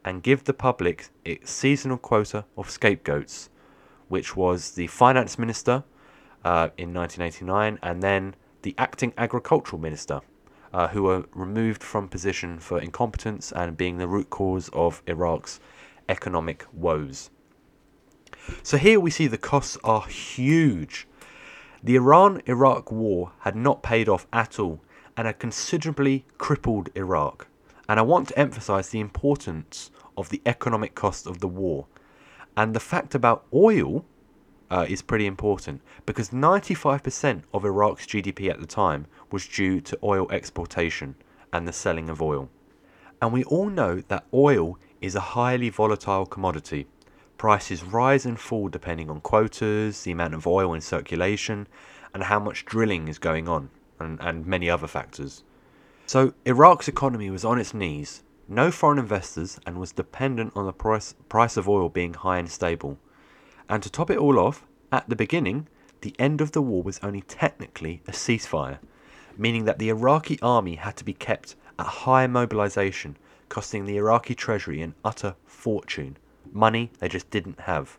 and 0.05 0.23
give 0.23 0.43
the 0.43 0.53
public 0.53 1.09
its 1.23 1.51
seasonal 1.51 1.97
quota 1.97 2.45
of 2.57 2.69
scapegoats, 2.69 3.49
which 4.07 4.35
was 4.35 4.71
the 4.71 4.87
finance 4.87 5.39
minister 5.39 5.83
uh, 6.43 6.69
in 6.77 6.93
1989 6.93 7.79
and 7.81 8.03
then 8.03 8.35
the 8.63 8.75
acting 8.77 9.13
agricultural 9.17 9.81
minister, 9.81 10.21
uh, 10.73 10.87
who 10.89 11.03
were 11.03 11.25
removed 11.33 11.83
from 11.83 12.07
position 12.07 12.59
for 12.59 12.79
incompetence 12.79 13.51
and 13.51 13.77
being 13.77 13.97
the 13.97 14.07
root 14.07 14.29
cause 14.29 14.69
of 14.73 15.01
Iraq's 15.07 15.59
economic 16.09 16.65
woes. 16.73 17.29
So 18.61 18.77
here 18.77 18.99
we 18.99 19.11
see 19.11 19.27
the 19.27 19.37
costs 19.37 19.77
are 19.83 20.05
huge. 20.07 21.07
The 21.81 21.95
Iran 21.95 22.41
Iraq 22.45 22.91
war 22.91 23.31
had 23.39 23.55
not 23.55 23.83
paid 23.83 24.09
off 24.09 24.27
at 24.33 24.59
all 24.59 24.81
and 25.15 25.27
had 25.27 25.39
considerably 25.39 26.25
crippled 26.37 26.89
Iraq. 26.95 27.47
And 27.87 27.99
I 27.99 28.03
want 28.03 28.29
to 28.29 28.39
emphasize 28.39 28.89
the 28.89 28.99
importance 28.99 29.91
of 30.17 30.29
the 30.29 30.41
economic 30.45 30.95
cost 30.95 31.27
of 31.27 31.39
the 31.39 31.47
war. 31.47 31.87
And 32.55 32.73
the 32.73 32.79
fact 32.79 33.15
about 33.15 33.45
oil 33.53 34.05
uh, 34.69 34.85
is 34.87 35.01
pretty 35.01 35.25
important 35.25 35.81
because 36.05 36.29
95% 36.29 37.43
of 37.53 37.65
Iraq's 37.65 38.05
GDP 38.05 38.49
at 38.49 38.59
the 38.59 38.65
time 38.65 39.05
was 39.31 39.47
due 39.47 39.81
to 39.81 39.99
oil 40.03 40.27
exportation 40.31 41.15
and 41.51 41.67
the 41.67 41.73
selling 41.73 42.09
of 42.09 42.21
oil. 42.21 42.49
And 43.21 43.31
we 43.31 43.43
all 43.45 43.69
know 43.69 44.01
that 44.07 44.25
oil 44.33 44.77
is 44.99 45.15
a 45.15 45.19
highly 45.37 45.69
volatile 45.69 46.25
commodity. 46.25 46.87
Prices 47.37 47.83
rise 47.83 48.25
and 48.25 48.39
fall 48.39 48.67
depending 48.67 49.09
on 49.09 49.21
quotas, 49.21 50.03
the 50.03 50.11
amount 50.11 50.33
of 50.33 50.47
oil 50.47 50.73
in 50.73 50.81
circulation, 50.81 51.67
and 52.13 52.23
how 52.23 52.39
much 52.39 52.65
drilling 52.65 53.07
is 53.07 53.19
going 53.19 53.47
on, 53.47 53.69
and, 53.99 54.19
and 54.21 54.45
many 54.45 54.69
other 54.69 54.87
factors. 54.87 55.43
So, 56.05 56.33
Iraq's 56.45 56.87
economy 56.87 57.29
was 57.29 57.45
on 57.45 57.59
its 57.59 57.73
knees, 57.73 58.23
no 58.53 58.71
foreign 58.71 58.99
investors, 58.99 59.59
and 59.65 59.79
was 59.79 59.91
dependent 59.91 60.53
on 60.55 60.65
the 60.65 60.73
price, 60.73 61.13
price 61.29 61.57
of 61.57 61.67
oil 61.67 61.89
being 61.89 62.13
high 62.13 62.37
and 62.37 62.49
stable. 62.49 62.97
And 63.67 63.81
to 63.83 63.89
top 63.89 64.09
it 64.09 64.17
all 64.17 64.39
off, 64.39 64.65
at 64.91 65.09
the 65.09 65.15
beginning, 65.15 65.67
the 66.01 66.15
end 66.19 66.41
of 66.41 66.51
the 66.51 66.61
war 66.61 66.83
was 66.83 66.99
only 67.01 67.21
technically 67.21 68.01
a 68.07 68.11
ceasefire, 68.11 68.79
meaning 69.37 69.65
that 69.65 69.79
the 69.79 69.89
Iraqi 69.89 70.37
army 70.41 70.75
had 70.75 70.97
to 70.97 71.05
be 71.05 71.13
kept 71.13 71.55
at 71.79 71.85
high 71.85 72.27
mobilization, 72.27 73.17
costing 73.49 73.85
the 73.85 73.97
Iraqi 73.97 74.35
treasury 74.35 74.81
an 74.81 74.95
utter 75.03 75.35
fortune 75.45 76.17
money 76.51 76.91
they 76.99 77.07
just 77.07 77.29
didn't 77.29 77.61
have. 77.61 77.97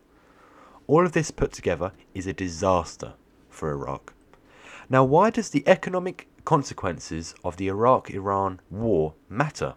All 0.87 1.05
of 1.05 1.11
this 1.11 1.31
put 1.31 1.51
together 1.51 1.91
is 2.13 2.27
a 2.27 2.33
disaster 2.33 3.13
for 3.49 3.71
Iraq. 3.71 4.13
Now, 4.89 5.03
why 5.03 5.29
does 5.29 5.49
the 5.49 5.67
economic 5.67 6.27
consequences 6.45 7.33
of 7.43 7.57
the 7.57 7.67
Iraq 7.67 8.11
Iran 8.11 8.59
war 8.69 9.15
matter? 9.27 9.75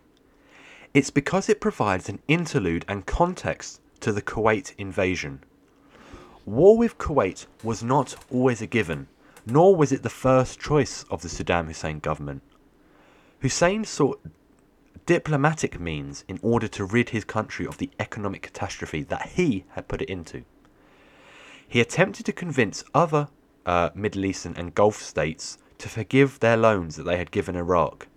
It's 0.94 1.10
because 1.10 1.48
it 1.48 1.60
provides 1.60 2.08
an 2.08 2.20
interlude 2.28 2.84
and 2.88 3.04
context 3.06 3.80
to 4.00 4.12
the 4.12 4.22
Kuwait 4.22 4.74
invasion. 4.78 5.44
War 6.46 6.78
with 6.78 6.96
Kuwait 6.96 7.46
was 7.62 7.82
not 7.82 8.16
always 8.30 8.62
a 8.62 8.66
given, 8.66 9.08
nor 9.44 9.76
was 9.76 9.92
it 9.92 10.02
the 10.02 10.10
first 10.10 10.58
choice 10.58 11.04
of 11.10 11.20
the 11.20 11.28
Saddam 11.28 11.66
Hussein 11.66 11.98
government. 11.98 12.42
Hussein 13.40 13.84
sought 13.84 14.20
diplomatic 15.04 15.78
means 15.78 16.24
in 16.26 16.38
order 16.42 16.68
to 16.68 16.84
rid 16.84 17.10
his 17.10 17.24
country 17.24 17.66
of 17.66 17.78
the 17.78 17.90
economic 17.98 18.42
catastrophe 18.42 19.02
that 19.02 19.30
he 19.30 19.64
had 19.70 19.88
put 19.88 20.02
it 20.02 20.10
into. 20.10 20.44
He 21.66 21.80
attempted 21.80 22.24
to 22.26 22.32
convince 22.32 22.82
other 22.94 23.28
uh, 23.66 23.90
Middle 23.94 24.24
Eastern 24.24 24.54
and 24.56 24.74
Gulf 24.74 24.96
states 24.96 25.58
to 25.78 25.88
forgive 25.88 26.40
their 26.40 26.56
loans 26.56 26.96
that 26.96 27.04
they 27.04 27.18
had 27.18 27.30
given 27.30 27.56
Iraq, 27.56 28.08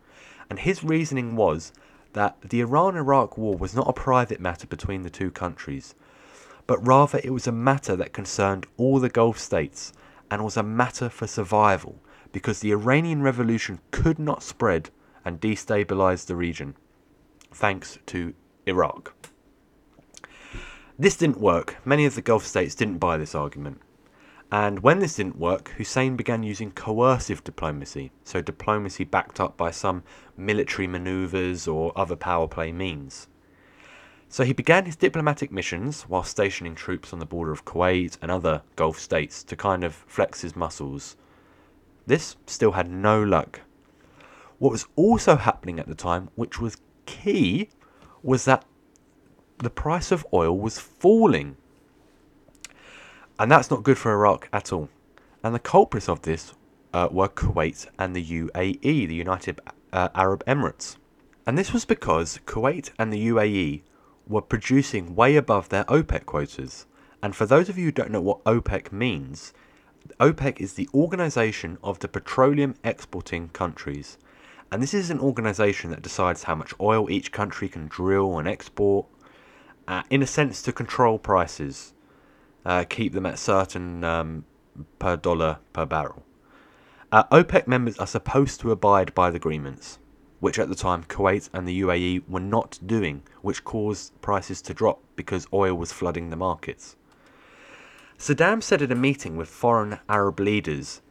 and 0.50 0.60
his 0.60 0.84
reasoning 0.84 1.36
was 1.36 1.74
that 2.14 2.42
the 2.42 2.62
Iran 2.62 2.96
Iraq 2.96 3.38
war 3.38 3.56
was 3.56 3.76
not 3.76 3.88
a 3.88 3.94
private 3.94 4.40
matter 4.40 4.68
between 4.68 5.04
the 5.04 5.10
two 5.10 5.32
countries, 5.32 5.96
but 6.68 6.86
rather 6.86 7.20
it 7.24 7.32
was 7.32 7.48
a 7.48 7.52
matter 7.52 7.96
that 7.96 8.14
concerned 8.14 8.66
all 8.78 9.00
the 9.00 9.10
Gulf 9.10 9.40
states 9.40 9.94
and 10.30 10.44
was 10.44 10.58
a 10.58 10.64
matter 10.64 11.10
for 11.10 11.28
survival 11.28 12.00
because 12.32 12.60
the 12.60 12.72
Iranian 12.72 13.22
Revolution 13.22 13.80
could 13.92 14.20
not 14.20 14.44
spread 14.44 14.90
and 15.26 15.42
destabilize 15.42 16.26
the 16.26 16.36
region 16.36 16.76
thanks 17.52 18.00
to 18.08 18.34
Iraq. 18.66 19.14
This 20.98 21.18
didn't 21.18 21.40
work. 21.40 21.78
Many 21.84 22.06
of 22.06 22.16
the 22.16 22.22
Gulf 22.22 22.46
states 22.46 22.76
didn't 22.76 23.00
buy 23.00 23.18
this 23.18 23.36
argument. 23.36 23.82
And 24.52 24.80
when 24.80 25.00
this 25.00 25.16
didn't 25.16 25.40
work, 25.40 25.70
Hussein 25.78 26.18
began 26.18 26.44
using 26.44 26.72
coercive 26.72 27.42
diplomacy, 27.44 28.12
so 28.26 28.42
diplomacy 28.42 29.06
backed 29.06 29.40
up 29.40 29.56
by 29.56 29.72
some 29.72 30.04
military 30.36 30.88
maneuvers 30.88 31.70
or 31.70 31.94
other 31.96 32.18
power 32.18 32.48
play 32.48 32.74
means. 32.74 33.30
So 34.28 34.44
he 34.44 34.52
began 34.54 34.86
his 34.86 34.98
diplomatic 34.98 35.52
missions 35.52 36.04
while 36.04 36.24
stationing 36.24 36.76
troops 36.76 37.14
on 37.14 37.20
the 37.20 37.26
border 37.26 37.52
of 37.52 37.64
Kuwait 37.64 38.18
and 38.22 38.30
other 38.30 38.62
Gulf 38.76 39.00
states 39.00 39.44
to 39.46 39.56
kind 39.56 39.86
of 39.86 39.94
flex 39.94 40.42
his 40.42 40.56
muscles. 40.56 41.16
This 42.06 42.36
still 42.46 42.74
had 42.74 42.90
no 42.90 43.24
luck. 43.24 43.62
What 44.58 44.72
was 44.72 44.88
also 44.96 45.38
happening 45.38 45.80
at 45.80 45.88
the 45.88 45.96
time, 45.96 46.30
which 46.36 46.60
was 46.60 46.78
key 47.06 47.70
was 48.22 48.46
that 48.46 48.66
the 49.60 49.70
price 49.70 50.12
of 50.12 50.26
oil 50.34 50.58
was 50.58 50.78
falling. 50.78 51.56
And 53.42 53.52
that's 53.52 53.72
not 53.72 53.82
good 53.82 53.98
for 53.98 54.12
Iraq 54.12 54.48
at 54.54 54.72
all. 54.72 54.88
And 55.44 55.56
the 55.56 55.60
culprits 55.60 56.08
of 56.08 56.22
this 56.22 56.54
uh, 56.94 57.08
were 57.10 57.28
Kuwait 57.28 57.88
and 57.98 58.16
the 58.16 58.24
UAE, 58.24 59.08
the 59.08 59.16
United 59.16 59.60
uh, 59.92 60.10
Arab 60.14 60.46
Emirates. 60.46 60.98
And 61.48 61.58
this 61.58 61.74
was 61.74 61.84
because 61.84 62.40
Kuwait 62.46 62.92
and 63.00 63.12
the 63.12 63.30
UAE 63.30 63.82
were 64.28 64.44
producing 64.44 65.16
way 65.16 65.38
above 65.38 65.70
their 65.70 65.86
OPEC 65.86 66.28
quotas. 66.28 66.86
And 67.24 67.36
for 67.36 67.48
those 67.48 67.68
of 67.68 67.80
you 67.80 67.86
who 67.86 67.92
don't 67.92 68.12
know 68.12 68.22
what 68.22 68.44
OPEC 68.44 68.92
means, 68.92 69.54
OPEC 70.20 70.62
is 70.62 70.74
the 70.74 70.88
organization 70.94 71.80
of 71.84 71.98
the 71.98 72.08
petroleum 72.08 72.76
exporting 72.84 73.50
countries. 73.50 74.20
And 74.72 74.84
this 74.84 74.94
is 74.94 75.10
an 75.10 75.20
organization 75.20 75.90
that 75.90 76.04
decides 76.04 76.44
how 76.44 76.54
much 76.54 76.76
oil 76.80 77.10
each 77.10 77.32
country 77.32 77.70
can 77.70 77.88
drill 77.88 78.38
and 78.38 78.48
export, 78.48 79.08
uh, 79.88 80.04
in 80.12 80.22
a 80.22 80.28
sense, 80.28 80.62
to 80.62 80.72
control 80.72 81.18
prices, 81.18 81.94
uh, 82.66 82.84
keep 82.88 83.14
them 83.14 83.26
at 83.26 83.40
certain 83.40 84.04
um, 84.04 84.46
per 85.00 85.18
dollar 85.18 85.60
per 85.74 85.86
barrel. 85.86 86.24
Uh, 87.12 87.24
OPEC 87.32 87.68
members 87.68 87.98
are 87.98 88.08
supposed 88.08 88.62
to 88.62 88.72
abide 88.72 89.14
by 89.14 89.30
the 89.30 89.38
agreements. 89.38 90.00
which 90.42 90.58
at 90.58 90.68
the 90.70 90.76
time 90.76 91.04
Kuwait 91.04 91.50
and 91.54 91.68
the 91.68 91.82
UAE 91.82 92.28
were 92.28 92.40
not 92.42 92.80
doing, 92.86 93.22
which 93.44 93.64
caused 93.64 94.20
prices 94.22 94.62
to 94.64 94.74
drop 94.74 95.00
because 95.16 95.48
oil 95.54 95.76
was 95.76 95.94
flooding 95.94 96.30
the 96.30 96.36
markets. 96.36 96.98
Saddam 98.18 98.62
said 98.62 98.82
at 98.82 98.92
a 98.92 98.96
meeting 98.96 99.38
with 99.38 99.48
foreign 99.48 100.00
Arab 100.10 100.40
leaders, 100.40 101.02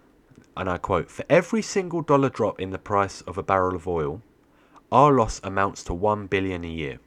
and 0.57 0.69
I 0.69 0.79
quote, 0.79 1.11
For 1.11 1.25
every 1.31 1.63
single 1.63 2.03
dollar 2.03 2.29
drop 2.29 2.61
in 2.61 2.71
the 2.71 2.79
price 2.79 3.21
of 3.23 3.39
a 3.39 3.43
barrel 3.43 3.77
of 3.77 3.87
oil, 3.87 4.21
our 4.91 5.13
loss 5.13 5.41
amounts 5.45 5.85
to 5.85 5.95
1 5.95 6.27
billion 6.27 6.65
a 6.65 6.69
year. 6.69 6.99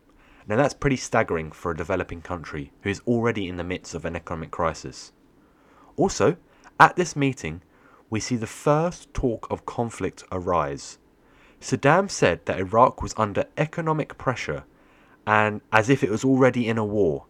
Now 0.47 0.57
that's 0.57 0.73
pretty 0.73 0.97
staggering 0.97 1.51
for 1.51 1.71
a 1.71 1.77
developing 1.77 2.21
country 2.21 2.71
who 2.81 2.89
is 2.89 3.01
already 3.07 3.47
in 3.47 3.57
the 3.57 3.63
midst 3.63 3.95
of 3.95 4.05
an 4.05 4.15
economic 4.15 4.51
crisis. 4.51 5.11
Also, 5.95 6.37
at 6.79 6.95
this 6.95 7.15
meeting, 7.15 7.61
we 8.09 8.19
see 8.19 8.35
the 8.35 8.47
first 8.47 9.13
talk 9.13 9.47
of 9.49 9.65
conflict 9.65 10.23
arise. 10.31 10.97
Saddam 11.61 12.09
said 12.09 12.45
that 12.45 12.59
Iraq 12.59 13.01
was 13.01 13.13
under 13.15 13.45
economic 13.57 14.17
pressure 14.17 14.65
and 15.25 15.61
as 15.71 15.89
if 15.89 16.03
it 16.03 16.09
was 16.09 16.25
already 16.25 16.67
in 16.67 16.77
a 16.77 16.85
war. 16.85 17.25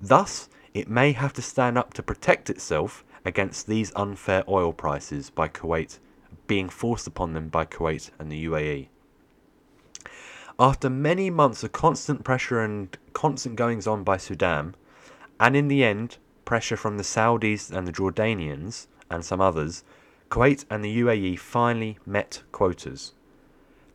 Thus, 0.00 0.48
it 0.74 0.88
may 0.88 1.12
have 1.12 1.32
to 1.34 1.42
stand 1.42 1.78
up 1.78 1.94
to 1.94 2.02
protect 2.02 2.50
itself 2.50 3.04
against 3.24 3.66
these 3.66 3.92
unfair 3.96 4.44
oil 4.46 4.72
prices 4.72 5.30
by 5.30 5.48
Kuwait 5.48 5.98
being 6.46 6.68
forced 6.68 7.06
upon 7.06 7.32
them 7.32 7.48
by 7.48 7.64
Kuwait 7.64 8.10
and 8.18 8.30
the 8.30 8.44
UAE. 8.46 8.88
After 10.60 10.90
many 10.90 11.30
months 11.30 11.62
of 11.62 11.70
constant 11.70 12.24
pressure 12.24 12.60
and 12.60 12.98
constant 13.12 13.54
goings 13.54 13.86
on 13.86 14.02
by 14.02 14.16
Saddam, 14.16 14.74
and 15.38 15.54
in 15.54 15.68
the 15.68 15.84
end, 15.84 16.16
pressure 16.44 16.76
from 16.76 16.96
the 16.96 17.04
Saudis 17.04 17.70
and 17.70 17.86
the 17.86 17.92
Jordanians 17.92 18.88
and 19.08 19.24
some 19.24 19.40
others, 19.40 19.84
Kuwait 20.30 20.64
and 20.68 20.82
the 20.82 21.00
UAE 21.00 21.38
finally 21.38 21.96
met 22.04 22.42
quotas. 22.50 23.12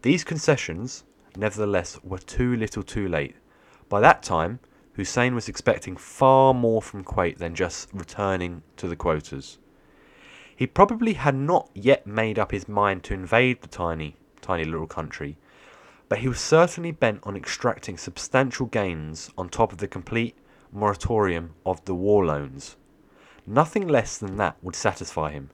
These 0.03 0.24
concessions, 0.24 1.03
nevertheless, 1.36 2.00
were 2.01 2.17
too 2.17 2.55
little 2.55 2.84
too 2.84 3.10
late. 3.10 3.36
By 3.89 4.00
that 4.00 4.24
time, 4.24 4.60
Hussein 4.93 5.36
was 5.36 5.50
expecting 5.50 5.98
far 5.98 6.53
more 6.53 6.82
from 6.82 7.03
Kuwait 7.03 7.39
than 7.39 7.55
just 7.55 7.89
returning 7.91 8.63
to 8.77 8.88
the 8.88 8.96
quotas. 8.96 9.58
He 10.55 10.65
probably 10.65 11.15
had 11.15 11.36
not 11.36 11.70
yet 11.74 12.08
made 12.08 12.39
up 12.39 12.51
his 12.51 12.70
mind 12.70 13.03
to 13.03 13.13
invade 13.13 13.62
the 13.62 13.67
tiny, 13.67 14.15
tiny 14.41 14.63
little 14.63 14.88
country, 14.88 15.36
but 16.10 16.20
he 16.20 16.28
was 16.28 16.40
certainly 16.40 16.92
bent 16.92 17.20
on 17.24 17.36
extracting 17.36 17.98
substantial 17.98 18.66
gains 18.66 19.32
on 19.38 19.50
top 19.50 19.72
of 19.72 19.80
the 19.80 19.88
complete 19.88 20.36
moratorium 20.72 21.54
of 21.66 21.84
the 21.86 21.96
war 21.96 22.26
loans. 22.26 22.76
Nothing 23.46 23.88
less 23.88 24.18
than 24.18 24.38
that 24.38 24.58
would 24.62 24.76
satisfy 24.76 25.32
him, 25.32 25.50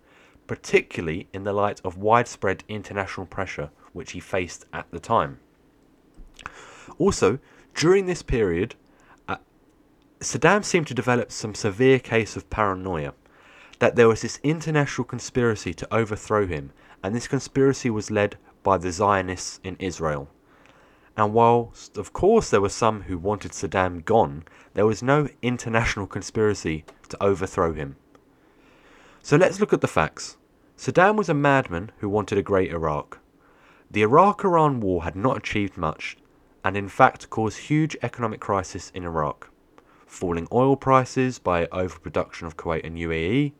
particularly 0.48 1.28
in 1.34 1.44
the 1.44 1.54
light 1.54 1.82
of 1.84 1.98
widespread 1.98 2.64
international 2.68 3.26
pressure 3.26 3.70
which 3.94 4.12
he 4.12 4.20
faced 4.20 4.66
at 4.74 4.90
the 4.92 5.00
time. 5.00 5.40
Also, 6.98 7.40
during 7.76 8.06
this 8.06 8.22
period, 8.22 8.76
uh, 9.28 9.38
Saddam 10.20 10.64
seemed 10.64 10.88
to 10.88 10.94
develop 10.94 11.32
some 11.32 11.56
severe 11.56 12.00
case 12.00 12.36
of 12.36 12.50
paranoia 12.50 13.14
that 13.80 13.96
there 13.96 14.08
was 14.08 14.22
this 14.22 14.40
international 14.44 15.06
conspiracy 15.06 15.74
to 15.74 15.94
overthrow 15.94 16.46
him, 16.46 16.72
and 17.02 17.16
this 17.16 17.28
conspiracy 17.28 17.90
was 17.90 18.12
led 18.12 18.38
by 18.62 18.78
the 18.78 18.92
Zionists 18.92 19.60
in 19.64 19.78
Israel. 19.80 20.28
And 21.20 21.34
whilst, 21.34 21.98
of 21.98 22.14
course, 22.14 22.50
there 22.50 22.62
were 22.62 22.70
some 22.70 23.02
who 23.02 23.18
wanted 23.18 23.52
Saddam 23.52 24.06
gone, 24.06 24.46
there 24.74 24.86
was 24.86 25.04
no 25.04 25.28
international 25.42 26.08
conspiracy 26.08 26.86
to 27.10 27.22
overthrow 27.22 27.74
him. 27.74 27.98
So 29.22 29.36
let's 29.36 29.60
look 29.60 29.74
at 29.74 29.82
the 29.82 29.88
facts. 29.90 30.38
Saddam 30.78 31.18
was 31.18 31.28
a 31.28 31.34
madman 31.34 31.92
who 31.98 32.08
wanted 32.08 32.38
a 32.38 32.42
great 32.42 32.72
Iraq. 32.72 33.20
The 33.92 34.02
Iraq 34.02 34.46
Iran 34.46 34.80
war 34.80 35.04
had 35.04 35.18
not 35.18 35.36
achieved 35.36 35.76
much, 35.76 36.16
and 36.64 36.78
in 36.78 36.88
fact 36.88 37.30
caused 37.30 37.58
huge 37.58 37.98
economic 38.02 38.40
crisis 38.40 38.90
in 38.96 39.04
Iraq. 39.04 39.50
Falling 40.06 40.48
oil 40.54 40.78
prices 40.78 41.38
by 41.38 41.68
overproduction 41.74 42.48
of 42.48 42.56
Kuwait 42.56 42.86
and 42.86 42.96
UAE, 42.96 43.52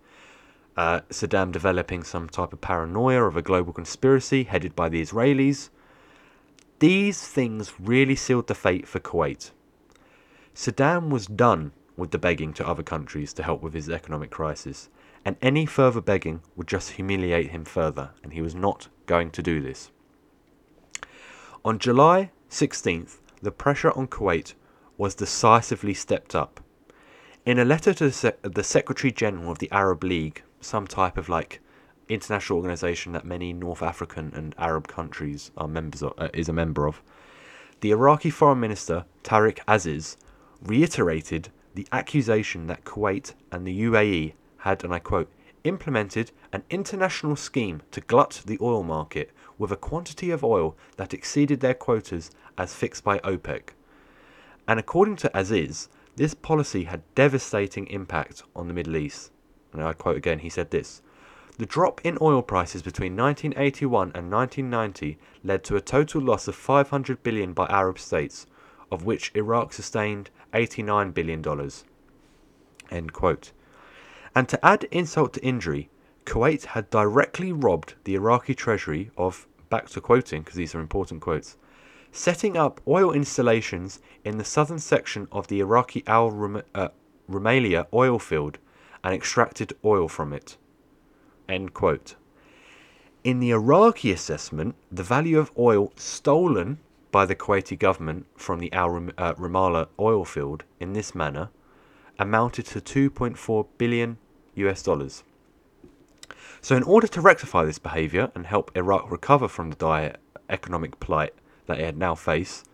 uh, 0.78 1.02
Saddam 1.10 1.52
developing 1.52 2.06
some 2.06 2.30
type 2.30 2.54
of 2.54 2.62
paranoia 2.62 3.26
of 3.26 3.36
a 3.36 3.42
global 3.42 3.74
conspiracy 3.74 4.44
headed 4.46 4.78
by 4.78 4.88
the 4.88 5.02
Israelis, 5.02 5.72
these 6.80 7.28
things 7.28 7.74
really 7.80 8.16
sealed 8.16 8.48
the 8.48 8.56
fate 8.56 8.88
for 8.88 9.00
Kuwait. 9.00 9.52
Saddam 10.56 11.10
was 11.10 11.28
done 11.28 11.72
with 11.96 12.12
the 12.12 12.18
begging 12.18 12.54
to 12.54 12.68
other 12.68 12.84
countries 12.84 13.34
to 13.34 13.44
help 13.44 13.62
with 13.62 13.74
his 13.74 13.90
economic 13.90 14.32
crisis, 14.32 14.90
and 15.26 15.36
any 15.42 15.66
further 15.66 16.02
begging 16.02 16.42
would 16.56 16.68
just 16.68 16.92
humiliate 16.92 17.52
him 17.52 17.66
further, 17.66 18.12
and 18.24 18.34
he 18.34 18.42
was 18.42 18.56
not 18.56 18.88
going 19.06 19.30
to 19.32 19.44
do 19.44 19.62
this. 19.62 19.92
On 21.66 21.78
July 21.78 22.32
16th, 22.50 23.18
the 23.42 23.52
pressure 23.52 23.92
on 23.92 24.08
Kuwait 24.08 24.54
was 24.98 25.16
decisively 25.16 25.94
stepped 25.94 26.34
up. 26.34 26.62
In 27.46 27.60
a 27.60 27.66
letter 27.66 27.94
to 27.94 28.10
the, 28.10 28.64
Secretary 28.64 29.12
General 29.12 29.52
of 29.52 29.60
the 29.60 29.72
Arab 29.72 30.04
League, 30.04 30.44
some 30.62 30.88
type 30.88 31.18
of 31.18 31.30
like 31.30 31.62
international 32.10 32.58
organization 32.58 33.14
that 33.14 33.26
many 33.26 33.54
North 33.54 33.82
African 33.82 34.32
and 34.36 34.56
Arab 34.58 34.88
countries 34.88 35.52
are 35.56 35.68
members 35.68 36.04
of, 36.04 36.14
uh, 36.18 36.30
is 36.34 36.50
a 36.50 36.54
member 36.54 36.88
of. 36.88 37.02
The 37.82 37.92
Iraqi 37.92 38.30
Foreign 38.30 38.60
Minister 38.60 39.06
Tariq 39.24 39.60
Aziz 39.68 40.18
reiterated 40.62 41.50
the 41.76 41.88
accusation 41.92 42.68
that 42.68 42.84
Kuwait 42.84 43.34
and 43.52 43.66
the 43.66 43.84
UAE 43.84 44.34
had, 44.58 44.84
and 44.84 44.94
I 44.94 45.00
quote, 45.00 45.32
implemented 45.64 46.32
an 46.52 46.64
international 46.70 47.36
scheme 47.36 47.82
to 47.92 48.02
glut 48.02 48.42
the 48.46 48.58
oil 48.62 48.84
market 48.84 49.32
with 49.58 49.72
a 49.72 49.78
quantity 49.78 50.32
of 50.32 50.44
oil 50.44 50.76
that 50.98 51.14
exceeded 51.14 51.60
their 51.60 51.74
quotas 51.74 52.32
as 52.58 52.74
fixed 52.74 53.04
by 53.04 53.20
OPEC. 53.20 53.70
And 54.68 54.80
according 54.80 55.18
to 55.18 55.38
Aziz, 55.38 55.90
this 56.16 56.34
policy 56.34 56.86
had 56.86 57.04
devastating 57.16 57.88
impact 57.88 58.44
on 58.56 58.68
the 58.68 58.74
Middle 58.74 58.98
East. 58.98 59.32
And 59.74 59.84
I 59.84 59.94
quote 59.94 60.18
again, 60.18 60.40
he 60.40 60.50
said 60.50 60.72
this 60.72 61.02
the 61.60 61.66
drop 61.66 62.00
in 62.06 62.18
oil 62.22 62.42
prices 62.42 62.82
between 62.82 63.18
1981 63.18 64.14
and 64.16 64.32
1990 64.32 65.18
led 65.44 65.62
to 65.62 65.76
a 65.76 65.82
total 65.82 66.22
loss 66.22 66.48
of 66.48 66.56
500 66.56 67.22
billion 67.22 67.52
by 67.52 67.66
Arab 67.66 68.00
states, 68.00 68.48
of 68.90 69.04
which 69.04 69.30
Iraq 69.36 69.74
sustained 69.74 70.30
89 70.54 71.12
billion 71.12 71.42
dollars. 71.42 71.84
End 72.90 73.12
quote. 73.12 73.52
And 74.34 74.48
to 74.48 74.66
add 74.66 74.86
insult 74.86 75.34
to 75.34 75.44
injury, 75.44 75.90
Kuwait 76.26 76.64
had 76.64 76.90
directly 76.90 77.52
robbed 77.52 77.96
the 78.06 78.16
Iraqi 78.16 78.56
treasury 78.56 79.12
of, 79.18 79.46
back 79.70 79.90
to 79.90 80.00
quoting 80.00 80.44
because 80.44 80.56
these 80.56 80.74
are 80.74 80.80
important 80.80 81.20
quotes, 81.20 81.58
setting 82.14 82.56
up 82.56 82.80
oil 82.88 83.12
installations 83.12 84.00
in 84.24 84.38
the 84.38 84.46
southern 84.46 84.80
section 84.80 85.28
of 85.30 85.48
the 85.48 85.60
Iraqi 85.60 86.06
Al 86.08 86.32
Rumaila 86.32 87.80
uh, 87.80 87.86
oil 87.94 88.18
field 88.18 88.60
and 89.04 89.14
extracted 89.14 89.74
oil 89.84 90.08
from 90.08 90.32
it. 90.32 90.56
End 91.50 91.74
quote. 91.74 92.16
In 93.24 93.40
the 93.40 93.50
Iraqi 93.50 94.12
assessment, 94.12 94.76
the 94.92 95.04
value 95.04 95.40
of 95.40 95.52
oil 95.58 95.92
stolen 95.96 96.78
by 97.12 97.26
the 97.26 97.36
Kuwaiti 97.36 97.78
government 97.78 98.28
from 98.38 98.60
the 98.60 98.72
Al 98.72 98.96
uh, 99.18 99.34
Rumaila 99.34 99.88
oil 100.00 100.24
field 100.24 100.64
in 100.80 100.94
this 100.94 101.16
manner 101.16 101.50
amounted 102.20 102.66
to 102.68 102.80
2.4 103.10 103.66
billion 103.80 104.18
US 104.56 104.84
dollars. 104.84 105.24
So, 106.62 106.76
in 106.76 106.84
order 106.84 107.08
to 107.08 107.22
rectify 107.22 107.64
this 107.66 107.80
behaviour 107.80 108.32
and 108.36 108.46
help 108.46 108.72
Iraq 108.76 109.10
recover 109.10 109.48
from 109.48 109.72
the 109.72 109.76
dire 109.76 110.18
economic 110.50 111.00
plight 111.00 111.34
that 111.66 111.80
it 111.80 111.86
had 111.86 111.98
now 111.98 112.14
faced, 112.14 112.68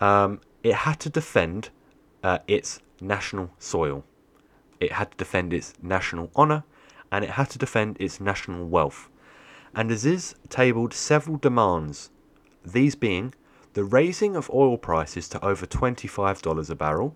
um, 0.00 0.40
it 0.64 0.74
had 0.74 0.98
to 1.00 1.08
defend 1.08 1.68
uh, 2.24 2.38
its 2.48 2.80
national 3.00 3.50
soil. 3.58 4.04
It 4.80 4.92
had 4.92 5.12
to 5.12 5.16
defend 5.16 5.52
its 5.52 5.74
national 5.80 6.30
honour 6.34 6.64
and 7.12 7.24
it 7.24 7.32
had 7.32 7.50
to 7.50 7.58
defend 7.58 7.96
its 8.00 8.20
national 8.20 8.66
wealth. 8.66 9.10
And 9.74 9.90
Aziz 9.90 10.34
tabled 10.48 10.94
several 10.94 11.36
demands, 11.36 12.10
these 12.64 12.94
being 12.94 13.34
the 13.74 13.84
raising 13.84 14.34
of 14.34 14.50
oil 14.50 14.76
prices 14.78 15.28
to 15.28 15.44
over 15.44 15.66
$25 15.66 16.70
a 16.70 16.74
barrel, 16.74 17.14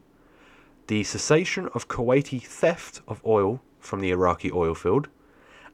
the 0.87 1.03
cessation 1.03 1.69
of 1.75 1.89
Kuwaiti 1.89 2.41
theft 2.43 3.01
of 3.09 3.21
oil 3.27 3.61
from 3.81 4.01
the 4.01 4.11
Iraqi 4.11 4.53
oil 4.53 4.75
field, 4.75 5.09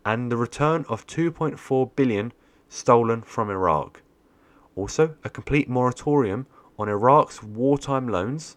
and 0.05 0.31
the 0.31 0.37
return 0.37 0.85
of 0.89 1.07
2.4 1.07 1.95
billion 1.95 2.33
stolen 2.69 3.23
from 3.23 3.51
Iraq. 3.51 4.03
Also, 4.75 5.17
a 5.25 5.31
complete 5.31 5.69
moratorium 5.69 6.47
on 6.79 6.89
Iraq's 6.89 7.43
wartime 7.43 8.09
loans 8.09 8.57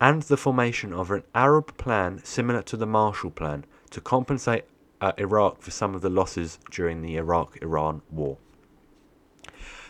and 0.00 0.22
the 0.22 0.36
formation 0.36 0.92
of 0.92 1.10
an 1.10 1.22
Arab 1.34 1.76
plan 1.76 2.20
similar 2.24 2.62
to 2.62 2.76
the 2.76 2.86
Marshall 2.86 3.30
Plan 3.30 3.64
to 3.94 4.00
compensate 4.00 4.64
uh, 5.00 5.12
Iraq 5.18 5.62
for 5.62 5.70
some 5.70 5.94
of 5.94 6.02
the 6.02 6.10
losses 6.10 6.58
during 6.70 7.00
the 7.00 7.16
Iraq 7.16 7.58
Iran 7.62 8.02
war. 8.10 8.36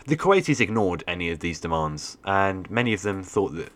The 0.05 0.15
Kuwaitis 0.15 0.61
ignored 0.61 1.03
any 1.07 1.31
of 1.31 1.39
these 1.39 1.59
demands, 1.59 2.17
and 2.23 2.69
many 2.69 2.93
of 2.93 3.01
them 3.01 3.23
thought 3.23 3.55
that 3.55 3.71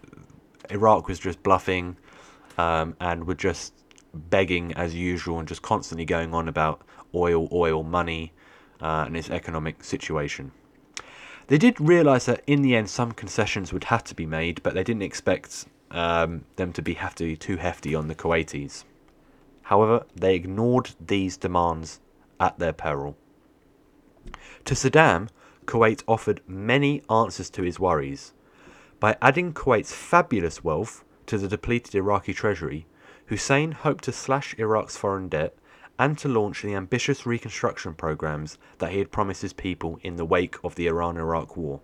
Iraq 0.69 1.07
was 1.07 1.19
just 1.19 1.41
bluffing 1.41 1.97
um, 2.57 2.95
and 2.99 3.25
were 3.25 3.33
just 3.33 3.73
begging 4.13 4.73
as 4.73 4.93
usual 4.93 5.39
and 5.39 5.47
just 5.47 5.63
constantly 5.63 6.05
going 6.05 6.33
on 6.33 6.47
about 6.47 6.81
oil, 7.15 7.49
oil, 7.51 7.81
money, 7.81 8.31
uh, 8.81 9.05
and 9.07 9.17
its 9.17 9.31
economic 9.31 9.83
situation. 9.83 10.51
They 11.47 11.57
did 11.57 11.81
realise 11.81 12.25
that 12.25 12.43
in 12.45 12.61
the 12.61 12.75
end 12.75 12.91
some 12.91 13.11
concessions 13.11 13.73
would 13.73 13.85
have 13.85 14.03
to 14.03 14.15
be 14.15 14.27
made, 14.27 14.61
but 14.61 14.75
they 14.75 14.83
didn't 14.83 15.01
expect 15.01 15.65
um, 15.89 16.45
them 16.57 16.71
to 16.73 16.83
be 16.83 16.93
have 16.93 17.15
to 17.15 17.23
be 17.23 17.35
too 17.35 17.57
hefty 17.57 17.95
on 17.95 18.07
the 18.07 18.13
Kuwaitis. 18.13 18.83
However, 19.69 20.07
they 20.15 20.33
ignored 20.33 20.95
these 20.99 21.37
demands 21.37 21.99
at 22.39 22.57
their 22.57 22.73
peril. 22.73 23.15
To 24.65 24.73
Saddam, 24.73 25.29
Kuwait 25.67 26.01
offered 26.07 26.41
many 26.47 27.03
answers 27.07 27.51
to 27.51 27.61
his 27.61 27.79
worries. 27.79 28.33
By 28.99 29.15
adding 29.21 29.53
Kuwait's 29.53 29.93
fabulous 29.93 30.63
wealth 30.63 31.03
to 31.27 31.37
the 31.37 31.47
depleted 31.47 31.93
Iraqi 31.93 32.33
treasury, 32.33 32.87
Hussein 33.27 33.73
hoped 33.73 34.05
to 34.05 34.11
slash 34.11 34.55
Iraq's 34.57 34.97
foreign 34.97 35.29
debt 35.29 35.55
and 35.99 36.17
to 36.17 36.27
launch 36.27 36.63
the 36.63 36.73
ambitious 36.73 37.27
reconstruction 37.27 37.93
programs 37.93 38.57
that 38.79 38.91
he 38.91 38.97
had 38.97 39.11
promised 39.11 39.43
his 39.43 39.53
people 39.53 39.99
in 40.01 40.15
the 40.15 40.25
wake 40.25 40.55
of 40.63 40.73
the 40.73 40.87
Iran 40.87 41.15
Iraq 41.15 41.55
War. 41.55 41.79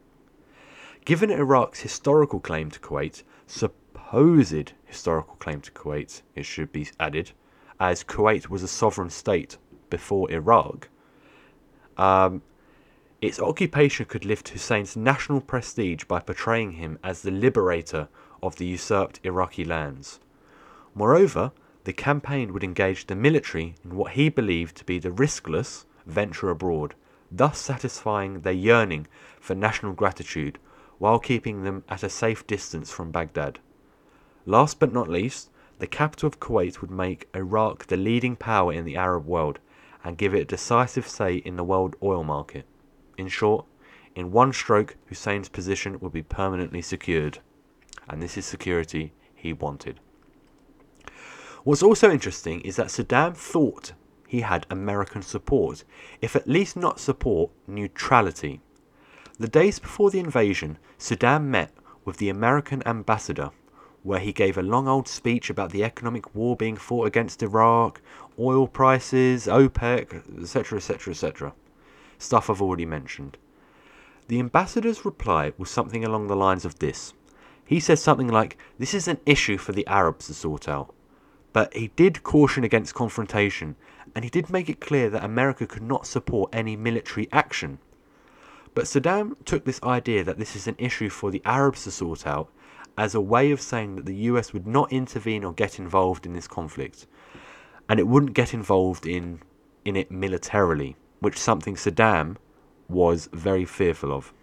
Given 1.05 1.29
Iraq's 1.29 1.81
historical 1.81 2.39
claim 2.39 2.71
to 2.71 2.79
Kuwait, 2.79 3.21
supposed 3.45 4.73
historical 4.85 5.35
claim 5.35 5.61
to 5.61 5.71
Kuwait, 5.71 6.23
it 6.33 6.47
should 6.47 6.71
be 6.71 6.87
added, 6.99 7.31
as 7.79 8.03
Kuwait 8.03 8.49
was 8.49 8.63
a 8.63 8.67
sovereign 8.67 9.09
state 9.09 9.57
before 9.89 10.31
Iraq, 10.31 10.89
um, 11.97 12.41
its 13.21 13.39
occupation 13.39 14.05
could 14.05 14.25
lift 14.25 14.49
Hussein's 14.49 14.95
national 14.95 15.41
prestige 15.41 16.03
by 16.03 16.19
portraying 16.19 16.73
him 16.73 16.99
as 17.03 17.21
the 17.21 17.31
liberator 17.31 18.07
of 18.43 18.57
the 18.57 18.65
usurped 18.65 19.19
Iraqi 19.23 19.65
lands. 19.65 20.19
Moreover, 20.93 21.51
the 21.85 21.93
campaign 21.93 22.53
would 22.53 22.63
engage 22.63 23.07
the 23.07 23.15
military 23.15 23.75
in 23.83 23.95
what 23.95 24.13
he 24.13 24.29
believed 24.29 24.75
to 24.77 24.85
be 24.85 24.99
the 24.99 25.11
riskless 25.11 25.85
venture 26.05 26.49
abroad, 26.49 26.95
thus 27.31 27.59
satisfying 27.59 28.41
their 28.41 28.53
yearning 28.53 29.07
for 29.39 29.55
national 29.55 29.93
gratitude 29.93 30.59
while 30.97 31.19
keeping 31.19 31.63
them 31.63 31.83
at 31.89 32.03
a 32.03 32.09
safe 32.09 32.45
distance 32.47 32.91
from 32.91 33.11
Baghdad. 33.11 33.59
Last 34.45 34.79
but 34.79 34.93
not 34.93 35.09
least, 35.09 35.49
the 35.79 35.87
capital 35.87 36.27
of 36.27 36.39
Kuwait 36.39 36.81
would 36.81 36.91
make 36.91 37.27
Iraq 37.35 37.87
the 37.87 37.97
leading 37.97 38.35
power 38.35 38.71
in 38.71 38.85
the 38.85 38.95
Arab 38.95 39.25
world 39.25 39.59
and 40.03 40.17
give 40.17 40.33
it 40.33 40.41
a 40.41 40.45
decisive 40.45 41.07
say 41.07 41.35
in 41.35 41.55
the 41.55 41.63
world 41.63 41.95
oil 42.01 42.23
market. 42.23 42.65
In 43.17 43.27
short, 43.27 43.65
in 44.15 44.31
one 44.31 44.53
stroke, 44.53 44.95
Hussein's 45.09 45.49
position 45.49 45.99
would 45.99 46.13
be 46.13 46.23
permanently 46.23 46.81
secured. 46.81 47.39
And 48.07 48.21
this 48.21 48.37
is 48.37 48.45
security 48.45 49.13
he 49.33 49.51
wanted. 49.51 49.99
What's 51.63 51.83
also 51.83 52.11
interesting 52.11 52.61
is 52.61 52.75
that 52.75 52.87
Saddam 52.87 53.35
thought 53.35 53.93
he 54.27 54.41
had 54.41 54.67
American 54.69 55.21
support, 55.21 55.83
if 56.21 56.35
at 56.35 56.47
least 56.47 56.77
not 56.77 56.99
support, 56.99 57.51
neutrality. 57.67 58.61
The 59.39 59.47
days 59.47 59.79
before 59.79 60.11
the 60.11 60.19
invasion, 60.19 60.77
Saddam 60.97 61.45
met 61.45 61.71
with 62.05 62.17
the 62.17 62.29
American 62.29 62.83
ambassador, 62.87 63.49
where 64.05 64.19
he 64.19 64.31
gave 64.31 64.55
a 64.55 64.61
long 64.61 64.87
old 64.87 65.07
speech 65.07 65.49
about 65.49 65.71
the 65.71 65.83
economic 65.83 66.35
war 66.35 66.55
being 66.55 66.77
fought 66.77 67.07
against 67.07 67.41
Iraq, 67.41 67.99
oil 68.37 68.67
prices, 68.67 69.47
OPEC, 69.47 70.21
etc., 70.39 70.77
etc., 70.77 71.11
etc. 71.11 71.53
Stuff 72.19 72.47
I've 72.47 72.61
already 72.61 72.85
mentioned. 72.85 73.35
The 74.27 74.39
ambassador's 74.39 75.05
reply 75.05 75.53
was 75.57 75.71
something 75.71 76.05
along 76.05 76.27
the 76.27 76.35
lines 76.35 76.65
of 76.65 76.77
this. 76.77 77.13
He 77.65 77.79
said 77.79 77.97
something 77.97 78.27
like, 78.27 78.59
This 78.77 78.93
is 78.93 79.07
an 79.07 79.17
issue 79.25 79.57
for 79.57 79.71
the 79.71 79.87
Arabs 79.87 80.27
to 80.27 80.35
sort 80.35 80.69
out. 80.69 80.93
But 81.51 81.73
he 81.73 81.87
did 81.95 82.21
caution 82.21 82.63
against 82.63 82.93
confrontation, 82.93 83.75
and 84.13 84.23
he 84.23 84.29
did 84.29 84.51
make 84.51 84.69
it 84.69 84.79
clear 84.79 85.09
that 85.09 85.23
America 85.23 85.65
could 85.65 85.81
not 85.81 86.05
support 86.05 86.53
any 86.53 86.75
military 86.75 87.27
action. 87.31 87.79
But 88.75 88.85
Saddam 88.85 89.35
took 89.45 89.65
this 89.65 89.81
idea 89.81 90.23
that 90.23 90.37
this 90.37 90.55
is 90.55 90.67
an 90.67 90.75
issue 90.77 91.09
for 91.09 91.31
the 91.31 91.41
Arabs 91.43 91.85
to 91.85 91.91
sort 91.91 92.27
out 92.27 92.49
as 92.97 93.13
a 93.13 93.21
way 93.21 93.51
of 93.51 93.61
saying 93.61 93.95
that 93.95 94.05
the 94.05 94.15
US 94.31 94.53
would 94.53 94.67
not 94.67 94.91
intervene 94.91 95.43
or 95.43 95.53
get 95.53 95.79
involved 95.79 96.25
in 96.25 96.33
this 96.33 96.47
conflict, 96.47 97.07
and 97.89 97.99
it 97.99 98.07
wouldn't 98.07 98.33
get 98.33 98.53
involved 98.53 99.05
in 99.05 99.41
in 99.83 99.95
it 99.95 100.09
militarily, 100.09 100.95
which 101.19 101.37
something 101.37 101.75
Saddam 101.75 102.37
was 102.89 103.29
very 103.31 103.65
fearful 103.65 104.11
of. 104.11 104.33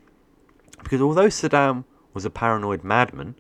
Because 0.83 1.01
although 1.01 1.29
Saddam 1.29 1.85
was 2.15 2.25
a 2.25 2.31
paranoid 2.31 2.85
madman, 2.85 3.35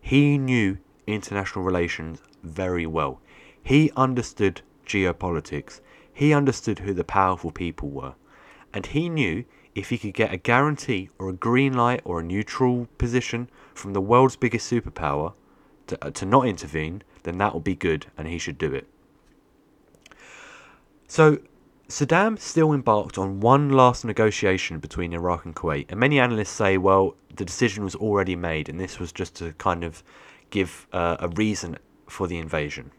he 0.00 0.38
knew 0.38 0.78
international 1.06 1.64
relations 1.64 2.22
very 2.42 2.86
well. 2.86 3.20
He 3.62 3.90
understood 3.96 4.62
geopolitics. 4.86 5.80
He 6.12 6.32
understood 6.32 6.80
who 6.80 6.94
the 6.94 7.04
powerful 7.04 7.50
people 7.50 7.90
were. 7.90 8.14
And 8.72 8.86
he 8.86 9.08
knew 9.08 9.44
if 9.78 9.90
he 9.90 9.98
could 9.98 10.12
get 10.12 10.32
a 10.32 10.36
guarantee 10.36 11.08
or 11.20 11.28
a 11.28 11.32
green 11.32 11.72
light 11.72 12.00
or 12.04 12.18
a 12.18 12.22
neutral 12.22 12.88
position 12.98 13.48
from 13.74 13.92
the 13.92 14.00
world's 14.00 14.34
biggest 14.34 14.68
superpower 14.68 15.34
to, 15.86 16.04
uh, 16.04 16.10
to 16.10 16.26
not 16.26 16.48
intervene, 16.48 17.00
then 17.22 17.38
that 17.38 17.54
would 17.54 17.62
be 17.62 17.76
good 17.76 18.06
and 18.16 18.26
he 18.26 18.38
should 18.38 18.58
do 18.58 18.74
it. 18.74 18.88
So 21.06 21.38
Saddam 21.88 22.40
still 22.40 22.72
embarked 22.72 23.18
on 23.18 23.38
one 23.38 23.70
last 23.70 24.04
negotiation 24.04 24.80
between 24.80 25.12
Iraq 25.12 25.44
and 25.44 25.54
Kuwait, 25.54 25.86
and 25.88 26.00
many 26.00 26.18
analysts 26.18 26.50
say, 26.50 26.76
well, 26.76 27.14
the 27.36 27.44
decision 27.44 27.84
was 27.84 27.94
already 27.94 28.34
made, 28.34 28.68
and 28.68 28.80
this 28.80 28.98
was 28.98 29.12
just 29.12 29.36
to 29.36 29.52
kind 29.54 29.84
of 29.84 30.02
give 30.50 30.88
uh, 30.92 31.16
a 31.20 31.28
reason 31.28 31.78
for 32.08 32.26
the 32.26 32.36
invasion. 32.36 32.90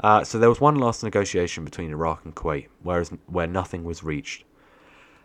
Uh, 0.00 0.24
so 0.24 0.38
there 0.38 0.48
was 0.48 0.60
one 0.60 0.76
last 0.76 1.04
negotiation 1.04 1.64
between 1.64 1.90
Iraq 1.90 2.24
and 2.24 2.34
Kuwait, 2.34 2.68
whereas, 2.82 3.10
where 3.26 3.46
nothing 3.46 3.84
was 3.84 4.02
reached. 4.02 4.44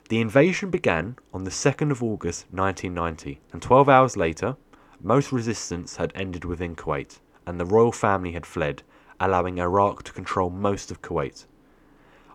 The 0.10 0.22
invasion 0.22 0.72
began 0.72 1.18
on 1.36 1.44
the 1.44 1.52
2nd 1.52 1.92
of 1.92 2.02
August 2.02 2.48
1990, 2.50 3.40
and 3.54 3.62
12 3.62 3.88
hours 3.88 4.18
later, 4.18 4.58
most 5.00 5.32
resistance 5.32 5.98
had 5.98 6.12
ended 6.16 6.44
within 6.44 6.76
Kuwait, 6.76 7.20
and 7.46 7.60
the 7.60 7.66
royal 7.66 7.92
family 7.92 8.32
had 8.32 8.48
fled, 8.48 8.82
allowing 9.20 9.60
Iraq 9.60 10.02
to 10.04 10.12
control 10.12 10.50
most 10.50 10.90
of 10.90 11.04
Kuwait. 11.04 11.46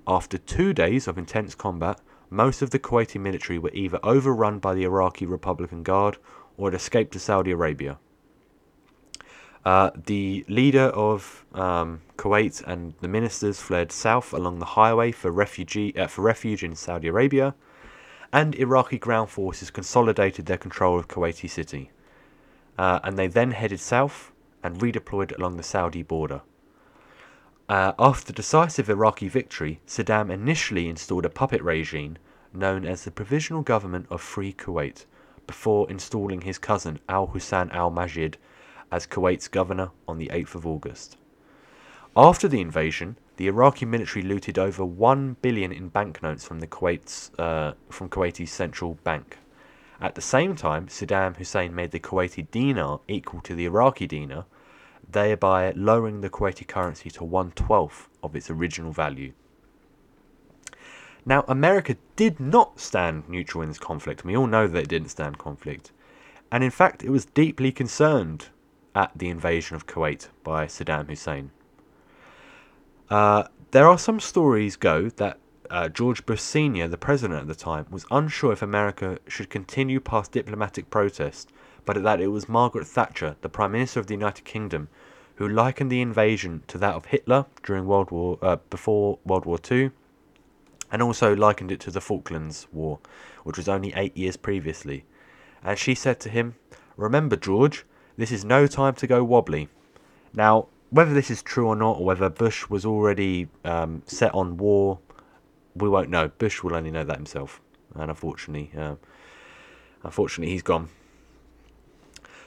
After 0.06 0.38
two 0.38 0.72
days 0.72 1.08
of 1.08 1.18
intense 1.18 1.56
combat, 1.56 2.00
most 2.30 2.62
of 2.62 2.70
the 2.70 2.78
Kuwaiti 2.78 3.20
military 3.20 3.58
were 3.58 3.72
either 3.74 3.98
overrun 4.04 4.60
by 4.60 4.72
the 4.74 4.84
Iraqi 4.84 5.26
Republican 5.26 5.82
Guard 5.82 6.18
or 6.56 6.70
had 6.70 6.76
escaped 6.76 7.12
to 7.14 7.18
Saudi 7.18 7.50
Arabia. 7.50 7.98
Uh, 9.64 9.90
the 10.06 10.44
leader 10.46 10.88
of 10.88 11.44
um, 11.54 12.02
Kuwait 12.18 12.62
and 12.66 12.92
the 13.00 13.08
ministers 13.08 13.60
fled 13.60 13.90
south 13.90 14.34
along 14.34 14.58
the 14.58 14.76
highway 14.76 15.10
for, 15.10 15.30
refugee, 15.30 15.96
uh, 15.96 16.06
for 16.06 16.20
refuge 16.20 16.62
in 16.62 16.74
Saudi 16.74 17.08
Arabia, 17.08 17.54
and 18.30 18.54
Iraqi 18.56 18.98
ground 18.98 19.30
forces 19.30 19.70
consolidated 19.70 20.44
their 20.46 20.58
control 20.58 20.98
of 20.98 21.08
Kuwaiti 21.08 21.48
city. 21.48 21.90
Uh, 22.76 23.00
and 23.02 23.16
they 23.16 23.26
then 23.26 23.52
headed 23.52 23.80
south 23.80 24.32
and 24.62 24.80
redeployed 24.80 25.34
along 25.38 25.56
the 25.56 25.62
Saudi 25.62 26.02
border. 26.02 26.42
Uh, 27.66 27.92
after 27.98 28.32
decisive 28.34 28.90
Iraqi 28.90 29.28
victory, 29.28 29.80
Saddam 29.86 30.30
initially 30.30 30.88
installed 30.88 31.24
a 31.24 31.30
puppet 31.30 31.62
regime 31.62 32.18
known 32.52 32.84
as 32.84 33.04
the 33.04 33.10
Provisional 33.10 33.62
Government 33.62 34.06
of 34.10 34.20
Free 34.20 34.52
Kuwait, 34.52 35.06
before 35.46 35.90
installing 35.90 36.42
his 36.42 36.58
cousin 36.58 36.98
Al 37.08 37.28
Hussein 37.28 37.70
al 37.70 37.90
Majid 37.90 38.36
as 38.94 39.08
Kuwait's 39.08 39.48
governor 39.48 39.90
on 40.06 40.18
the 40.18 40.28
8th 40.28 40.54
of 40.54 40.64
August. 40.64 41.16
After 42.16 42.46
the 42.46 42.60
invasion, 42.60 43.16
the 43.38 43.48
Iraqi 43.48 43.84
military 43.84 44.24
looted 44.24 44.56
over 44.56 44.84
1 44.84 45.38
billion 45.42 45.72
in 45.72 45.88
banknotes 45.88 46.46
from 46.46 46.60
the 46.60 46.68
Kuwait's 46.68 47.32
uh, 47.36 47.72
from 47.90 48.08
Kuwaiti's 48.08 48.52
central 48.52 48.94
bank. 49.02 49.38
At 50.00 50.14
the 50.14 50.20
same 50.20 50.54
time, 50.54 50.86
Saddam 50.86 51.36
Hussein 51.36 51.74
made 51.74 51.90
the 51.90 51.98
Kuwaiti 51.98 52.48
dinar 52.52 53.00
equal 53.08 53.40
to 53.40 53.56
the 53.56 53.64
Iraqi 53.64 54.06
dinar, 54.06 54.44
thereby 55.10 55.72
lowering 55.72 56.20
the 56.20 56.30
Kuwaiti 56.30 56.64
currency 56.64 57.10
to 57.10 57.24
one 57.24 57.50
twelfth 57.50 58.08
of 58.22 58.36
its 58.36 58.48
original 58.48 58.92
value. 58.92 59.32
Now, 61.26 61.44
America 61.48 61.96
did 62.14 62.38
not 62.38 62.78
stand 62.78 63.28
neutral 63.28 63.62
in 63.62 63.70
this 63.70 63.78
conflict. 63.90 64.24
We 64.24 64.36
all 64.36 64.46
know 64.46 64.68
that 64.68 64.84
it 64.84 64.88
didn't 64.88 65.08
stand 65.08 65.38
conflict. 65.38 65.90
And 66.52 66.62
in 66.62 66.70
fact, 66.70 67.02
it 67.02 67.10
was 67.10 67.24
deeply 67.24 67.72
concerned 67.72 68.50
at 68.94 69.10
the 69.16 69.28
invasion 69.28 69.76
of 69.76 69.86
Kuwait 69.86 70.28
by 70.42 70.66
Saddam 70.66 71.08
Hussein. 71.08 71.50
Uh, 73.10 73.44
there 73.72 73.88
are 73.88 73.98
some 73.98 74.20
stories 74.20 74.76
go 74.76 75.08
that 75.08 75.38
uh, 75.70 75.88
George 75.88 76.24
Bush 76.26 76.40
Sr., 76.40 76.88
the 76.88 76.96
president 76.96 77.40
at 77.40 77.48
the 77.48 77.54
time, 77.54 77.86
was 77.90 78.06
unsure 78.10 78.52
if 78.52 78.62
America 78.62 79.18
should 79.26 79.50
continue 79.50 79.98
past 80.00 80.32
diplomatic 80.32 80.90
protest, 80.90 81.50
but 81.84 82.02
that 82.02 82.20
it 82.20 82.28
was 82.28 82.48
Margaret 82.48 82.86
Thatcher, 82.86 83.36
the 83.40 83.48
Prime 83.48 83.72
Minister 83.72 84.00
of 84.00 84.06
the 84.06 84.14
United 84.14 84.44
Kingdom, 84.44 84.88
who 85.36 85.48
likened 85.48 85.90
the 85.90 86.00
invasion 86.00 86.62
to 86.68 86.78
that 86.78 86.94
of 86.94 87.06
Hitler 87.06 87.46
during 87.64 87.86
World 87.86 88.10
War 88.10 88.38
uh, 88.40 88.56
before 88.70 89.18
World 89.24 89.44
War 89.44 89.58
II, 89.70 89.90
and 90.92 91.02
also 91.02 91.34
likened 91.34 91.72
it 91.72 91.80
to 91.80 91.90
the 91.90 92.00
Falklands 92.00 92.68
War, 92.72 93.00
which 93.42 93.56
was 93.56 93.68
only 93.68 93.92
eight 93.96 94.16
years 94.16 94.36
previously. 94.36 95.04
And 95.64 95.78
she 95.78 95.94
said 95.94 96.20
to 96.20 96.28
him, 96.28 96.54
"Remember, 96.96 97.34
George, 97.34 97.84
this 98.16 98.32
is 98.32 98.44
no 98.44 98.66
time 98.66 98.94
to 98.94 99.06
go 99.06 99.24
wobbly. 99.24 99.68
Now, 100.32 100.68
whether 100.90 101.12
this 101.12 101.30
is 101.30 101.42
true 101.42 101.66
or 101.66 101.76
not, 101.76 101.98
or 101.98 102.04
whether 102.04 102.28
Bush 102.28 102.68
was 102.68 102.84
already 102.84 103.48
um, 103.64 104.02
set 104.06 104.34
on 104.34 104.56
war, 104.56 104.98
we 105.74 105.88
won't 105.88 106.10
know. 106.10 106.28
Bush 106.28 106.62
will 106.62 106.74
only 106.74 106.90
know 106.90 107.04
that 107.04 107.16
himself. 107.16 107.60
And 107.94 108.10
unfortunately, 108.10 108.70
uh, 108.76 108.96
Unfortunately, 110.04 110.52
he's 110.52 110.62
gone. 110.62 110.90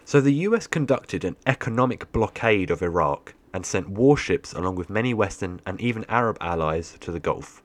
So 0.06 0.22
the 0.22 0.34
US 0.34 0.68
conducted 0.68 1.26
an 1.26 1.36
economic 1.46 2.12
blockade 2.12 2.72
of 2.72 2.82
Iraq 2.82 3.34
and 3.54 3.66
sent 3.66 3.90
warships 3.90 4.54
along 4.54 4.76
with 4.76 4.90
many 4.90 5.14
Western 5.14 5.60
and 5.66 5.82
even 5.82 6.06
Arab 6.08 6.38
allies 6.40 6.96
to 7.02 7.12
the 7.12 7.20
Gulf. 7.20 7.64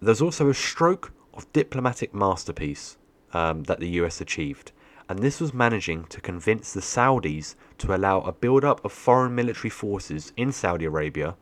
There's 0.00 0.22
also 0.22 0.48
a 0.48 0.54
stroke 0.54 1.12
of 1.34 1.50
diplomatic 1.52 2.14
masterpiece 2.14 2.96
um, 3.32 3.64
that 3.64 3.80
the 3.80 3.88
US 4.00 4.20
achieved, 4.20 4.72
and 5.08 5.20
this 5.20 5.40
was 5.40 5.54
managing 5.54 6.04
to 6.06 6.20
convince 6.20 6.72
the 6.72 6.80
Saudis 6.80 7.54
to 7.78 7.94
allow 7.94 8.20
a 8.20 8.32
build 8.32 8.64
up 8.64 8.84
of 8.84 8.92
foreign 8.92 9.34
military 9.34 9.70
forces 9.70 10.32
in 10.36 10.52
Saudi 10.52 10.84
Arabia 10.84 11.36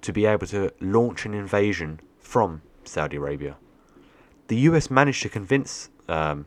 to 0.00 0.12
be 0.12 0.26
able 0.26 0.46
to 0.46 0.70
launch 0.80 1.26
an 1.26 1.34
invasion 1.34 2.00
from 2.18 2.62
Saudi 2.84 3.16
Arabia. 3.16 3.56
The 4.48 4.56
US 4.68 4.90
managed 4.90 5.22
to 5.22 5.28
convince 5.28 5.90
um, 6.08 6.46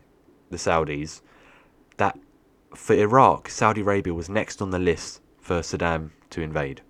the 0.50 0.56
Saudis 0.56 1.20
that 1.96 2.18
for 2.74 2.94
Iraq, 2.94 3.48
Saudi 3.48 3.80
Arabia 3.80 4.14
was 4.14 4.28
next 4.28 4.60
on 4.62 4.70
the 4.70 4.78
list 4.78 5.20
for 5.40 5.60
Saddam 5.60 6.10
to 6.30 6.42
invade. 6.42 6.82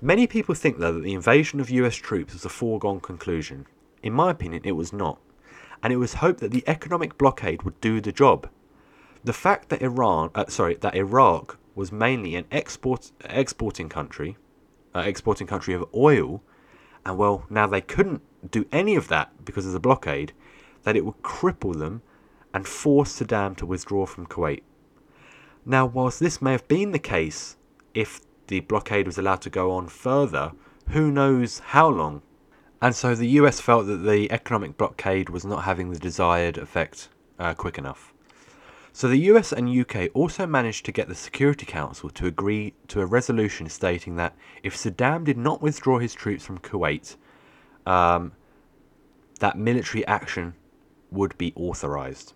Many 0.00 0.26
people 0.26 0.54
think, 0.54 0.78
though, 0.78 0.92
that 0.92 1.02
the 1.02 1.14
invasion 1.14 1.60
of 1.60 1.70
US 1.70 1.96
troops 1.96 2.32
was 2.32 2.44
a 2.44 2.48
foregone 2.48 3.00
conclusion. 3.00 3.66
In 4.02 4.12
my 4.12 4.30
opinion, 4.30 4.62
it 4.64 4.72
was 4.72 4.92
not, 4.92 5.18
and 5.82 5.92
it 5.92 5.96
was 5.96 6.14
hoped 6.14 6.40
that 6.40 6.50
the 6.50 6.64
economic 6.66 7.16
blockade 7.16 7.62
would 7.62 7.80
do 7.80 8.00
the 8.00 8.12
job. 8.12 8.48
The 9.24 9.32
fact 9.32 9.68
that 9.68 9.82
Iran, 9.82 10.30
uh, 10.34 10.46
sorry, 10.48 10.76
that 10.76 10.94
Iraq 10.94 11.58
was 11.74 11.92
mainly 11.92 12.34
an 12.36 12.46
export 12.50 13.12
exporting 13.24 13.88
country, 13.88 14.36
uh, 14.94 15.00
exporting 15.00 15.46
country 15.46 15.74
of 15.74 15.84
oil, 15.94 16.42
and 17.04 17.16
well, 17.16 17.46
now 17.48 17.66
they 17.66 17.80
couldn't 17.80 18.22
do 18.50 18.66
any 18.72 18.96
of 18.96 19.08
that 19.08 19.44
because 19.44 19.66
of 19.66 19.72
the 19.72 19.80
blockade, 19.80 20.32
that 20.82 20.96
it 20.96 21.04
would 21.04 21.22
cripple 21.22 21.78
them 21.78 22.02
and 22.52 22.66
force 22.66 23.20
Saddam 23.20 23.56
to 23.56 23.66
withdraw 23.66 24.06
from 24.06 24.26
Kuwait. 24.26 24.62
Now, 25.64 25.86
whilst 25.86 26.20
this 26.20 26.40
may 26.40 26.52
have 26.52 26.66
been 26.68 26.92
the 26.92 26.98
case 26.98 27.56
if 27.94 28.20
the 28.46 28.60
blockade 28.60 29.06
was 29.06 29.18
allowed 29.18 29.42
to 29.42 29.50
go 29.50 29.70
on 29.70 29.88
further, 29.88 30.52
who 30.88 31.10
knows 31.10 31.60
how 31.60 31.88
long? 31.88 32.22
And 32.82 32.94
so 32.94 33.14
the 33.14 33.28
US 33.28 33.60
felt 33.60 33.86
that 33.86 33.98
the 33.98 34.30
economic 34.32 34.76
blockade 34.76 35.28
was 35.28 35.44
not 35.44 35.64
having 35.64 35.90
the 35.90 35.98
desired 35.98 36.56
effect 36.56 37.08
uh, 37.38 37.54
quick 37.54 37.76
enough. 37.76 38.14
So 38.92 39.06
the 39.06 39.18
US 39.30 39.52
and 39.52 39.68
UK 39.68 40.10
also 40.14 40.46
managed 40.46 40.84
to 40.86 40.92
get 40.92 41.08
the 41.08 41.14
Security 41.14 41.66
Council 41.66 42.10
to 42.10 42.26
agree 42.26 42.74
to 42.88 43.00
a 43.00 43.06
resolution 43.06 43.68
stating 43.68 44.16
that 44.16 44.34
if 44.62 44.76
Saddam 44.76 45.24
did 45.24 45.38
not 45.38 45.62
withdraw 45.62 45.98
his 45.98 46.14
troops 46.14 46.44
from 46.44 46.58
Kuwait, 46.58 47.16
um, 47.86 48.32
that 49.38 49.58
military 49.58 50.06
action 50.06 50.54
would 51.10 51.36
be 51.38 51.52
authorized. 51.56 52.32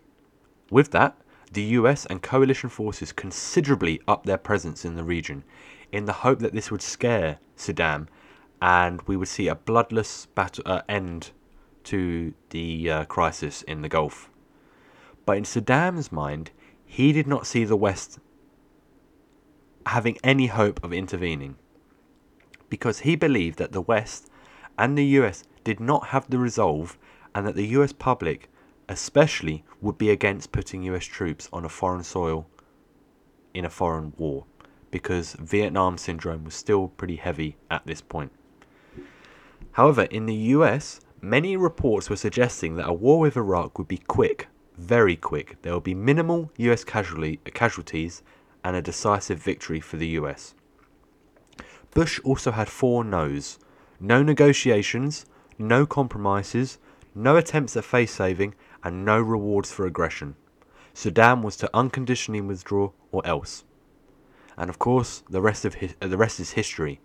With 0.70 0.90
that, 0.92 1.16
the 1.52 1.62
US 1.78 2.06
and 2.06 2.22
coalition 2.22 2.68
forces 2.68 3.12
considerably 3.12 4.00
upped 4.06 4.26
their 4.26 4.38
presence 4.38 4.84
in 4.84 4.96
the 4.96 5.04
region 5.04 5.44
in 5.92 6.04
the 6.04 6.12
hope 6.12 6.40
that 6.40 6.52
this 6.52 6.70
would 6.70 6.82
scare 6.82 7.38
Saddam 7.56 8.08
and 8.64 9.02
we 9.02 9.14
would 9.14 9.28
see 9.28 9.46
a 9.46 9.54
bloodless 9.54 10.24
battle, 10.24 10.64
uh, 10.64 10.80
end 10.88 11.32
to 11.82 12.32
the 12.48 12.90
uh, 12.90 13.04
crisis 13.04 13.60
in 13.60 13.82
the 13.82 13.90
Gulf. 13.90 14.30
But 15.26 15.36
in 15.36 15.44
Saddam's 15.44 16.10
mind, 16.10 16.50
he 16.86 17.12
did 17.12 17.26
not 17.26 17.46
see 17.46 17.64
the 17.64 17.76
West 17.76 18.20
having 19.84 20.16
any 20.24 20.46
hope 20.46 20.82
of 20.82 20.94
intervening 20.94 21.56
because 22.70 23.00
he 23.00 23.16
believed 23.16 23.58
that 23.58 23.72
the 23.72 23.82
West 23.82 24.30
and 24.78 24.96
the 24.96 25.04
US 25.18 25.44
did 25.62 25.78
not 25.78 26.06
have 26.06 26.30
the 26.30 26.38
resolve 26.38 26.96
and 27.34 27.46
that 27.46 27.56
the 27.56 27.66
US 27.76 27.92
public 27.92 28.48
especially 28.88 29.62
would 29.82 29.98
be 29.98 30.08
against 30.08 30.52
putting 30.52 30.82
US 30.84 31.04
troops 31.04 31.50
on 31.52 31.66
a 31.66 31.68
foreign 31.68 32.02
soil 32.02 32.46
in 33.52 33.66
a 33.66 33.70
foreign 33.70 34.14
war 34.16 34.46
because 34.90 35.34
Vietnam 35.34 35.98
syndrome 35.98 36.44
was 36.44 36.54
still 36.54 36.88
pretty 36.88 37.16
heavy 37.16 37.58
at 37.70 37.86
this 37.86 38.00
point. 38.00 38.32
However, 39.74 40.02
in 40.02 40.26
the 40.26 40.54
US, 40.56 41.00
many 41.20 41.56
reports 41.56 42.08
were 42.08 42.16
suggesting 42.16 42.76
that 42.76 42.88
a 42.88 42.92
war 42.92 43.18
with 43.18 43.36
Iraq 43.36 43.76
would 43.76 43.88
be 43.88 43.98
quick, 43.98 44.46
very 44.78 45.16
quick. 45.16 45.56
There 45.62 45.74
would 45.74 45.82
be 45.82 45.94
minimal 45.94 46.52
US 46.58 46.84
casualty, 46.84 47.38
casualties 47.38 48.22
and 48.62 48.76
a 48.76 48.82
decisive 48.82 49.38
victory 49.38 49.80
for 49.80 49.96
the 49.96 50.06
US. 50.20 50.54
Bush 51.90 52.20
also 52.22 52.52
had 52.52 52.68
four 52.68 53.02
no's 53.02 53.58
no 53.98 54.22
negotiations, 54.22 55.26
no 55.58 55.86
compromises, 55.86 56.78
no 57.12 57.36
attempts 57.36 57.76
at 57.76 57.84
face 57.84 58.12
saving, 58.14 58.54
and 58.84 59.04
no 59.04 59.20
rewards 59.20 59.72
for 59.72 59.86
aggression. 59.86 60.36
Saddam 60.94 61.42
was 61.42 61.56
to 61.56 61.70
unconditionally 61.74 62.40
withdraw 62.40 62.90
or 63.10 63.26
else. 63.26 63.64
And 64.56 64.70
of 64.70 64.78
course, 64.78 65.24
the 65.28 65.40
rest 65.40 65.64
of 65.64 65.74
his, 65.74 65.94
uh, 66.00 66.06
the 66.06 66.16
rest 66.16 66.38
is 66.38 66.52
history. 66.52 67.00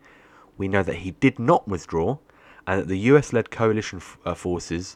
We 0.56 0.68
know 0.68 0.84
that 0.84 0.98
he 0.98 1.12
did 1.12 1.40
not 1.40 1.68
withdraw, 1.68 2.18
and 2.70 2.82
that 2.82 2.88
the 2.88 3.00
US-led 3.00 3.50
coalition 3.50 3.98
f- 3.98 4.20
uh, 4.24 4.36
forces 4.36 4.96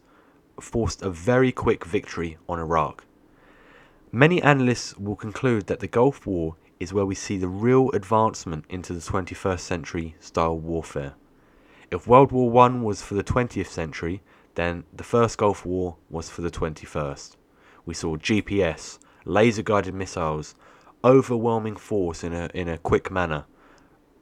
forced 0.62 1.02
a 1.02 1.10
very 1.10 1.52
quick 1.52 1.86
victory 1.86 2.38
on 2.48 2.60
Iraq. 2.60 3.04
Many 4.12 4.40
analysts 4.44 4.96
will 4.96 5.16
conclude 5.16 5.66
that 5.66 5.80
the 5.80 5.88
Gulf 5.88 6.28
War 6.28 6.56
is 6.80 6.94
where 6.94 7.08
we 7.08 7.16
see 7.16 7.36
the 7.36 7.48
real 7.48 7.90
advancement 7.90 8.66
into 8.70 8.94
the 8.94 9.00
21st 9.00 9.62
century 9.62 10.16
style 10.20 10.56
warfare. 10.56 11.16
If 11.90 12.06
World 12.06 12.32
War 12.32 12.56
I 12.64 12.68
was 12.78 13.02
for 13.02 13.16
the 13.16 13.24
20th 13.24 13.70
century, 13.70 14.22
then 14.54 14.84
the 14.94 15.04
first 15.04 15.40
Gulf 15.40 15.66
War 15.66 15.96
was 16.12 16.30
for 16.30 16.44
the 16.44 16.52
21st. 16.52 17.38
We 17.88 17.96
saw 17.96 18.18
GPS, 18.18 19.00
laser 19.26 19.64
guided 19.64 19.96
missiles, 19.96 20.54
overwhelming 21.04 21.78
force 21.78 22.24
in 22.24 22.34
a, 22.34 22.52
in 22.54 22.70
a 22.70 22.78
quick 22.78 23.10
manner, 23.10 23.46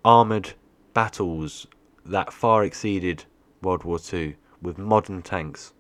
armoured 0.06 0.54
battles 0.94 1.68
that 2.06 2.32
far 2.32 2.64
exceeded 2.64 3.26
World 3.62 3.84
War 3.84 4.00
II 4.12 4.36
with 4.62 4.78
modern 4.78 5.22
tanks. 5.22 5.74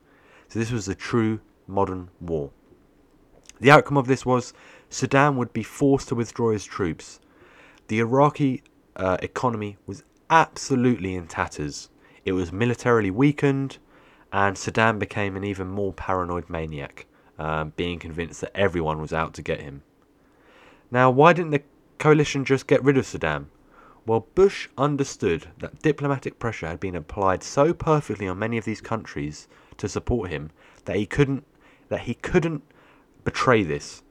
So 0.47 0.59
this 0.59 0.71
was 0.71 0.87
a 0.87 0.95
true 0.95 1.39
modern 1.67 2.09
war. 2.19 2.51
The 3.59 3.71
outcome 3.71 3.97
of 3.97 4.07
this 4.07 4.25
was 4.25 4.53
Saddam 4.89 5.35
would 5.35 5.53
be 5.53 5.63
forced 5.63 6.09
to 6.09 6.15
withdraw 6.15 6.51
his 6.51 6.65
troops. 6.65 7.19
The 7.87 7.99
Iraqi 7.99 8.63
uh, 8.95 9.17
economy 9.21 9.77
was 9.85 10.03
absolutely 10.29 11.15
in 11.15 11.27
tatters. 11.27 11.89
It 12.25 12.33
was 12.33 12.51
militarily 12.51 13.11
weakened, 13.11 13.77
and 14.31 14.55
Saddam 14.55 14.99
became 14.99 15.35
an 15.35 15.43
even 15.43 15.67
more 15.67 15.93
paranoid 15.93 16.49
maniac, 16.49 17.05
um, 17.37 17.73
being 17.75 17.99
convinced 17.99 18.41
that 18.41 18.55
everyone 18.55 19.01
was 19.01 19.13
out 19.13 19.33
to 19.35 19.41
get 19.41 19.61
him. 19.61 19.83
Now, 20.89 21.09
why 21.09 21.33
didn't 21.33 21.51
the 21.51 21.63
coalition 21.99 22.45
just 22.45 22.67
get 22.67 22.83
rid 22.83 22.97
of 22.97 23.05
Saddam? 23.05 23.47
Well, 24.03 24.27
Bush 24.33 24.67
understood 24.79 25.49
that 25.59 25.83
diplomatic 25.83 26.39
pressure 26.39 26.67
had 26.67 26.79
been 26.79 26.95
applied 26.95 27.43
so 27.43 27.71
perfectly 27.71 28.27
on 28.27 28.39
many 28.39 28.57
of 28.57 28.65
these 28.65 28.81
countries 28.81 29.47
to 29.77 29.87
support 29.87 30.31
him 30.31 30.49
that 30.85 30.95
he 30.95 31.05
couldn't 31.05 31.45
that 31.89 32.01
he 32.01 32.15
couldn't 32.15 32.63
betray 33.23 33.61
this. 33.63 34.01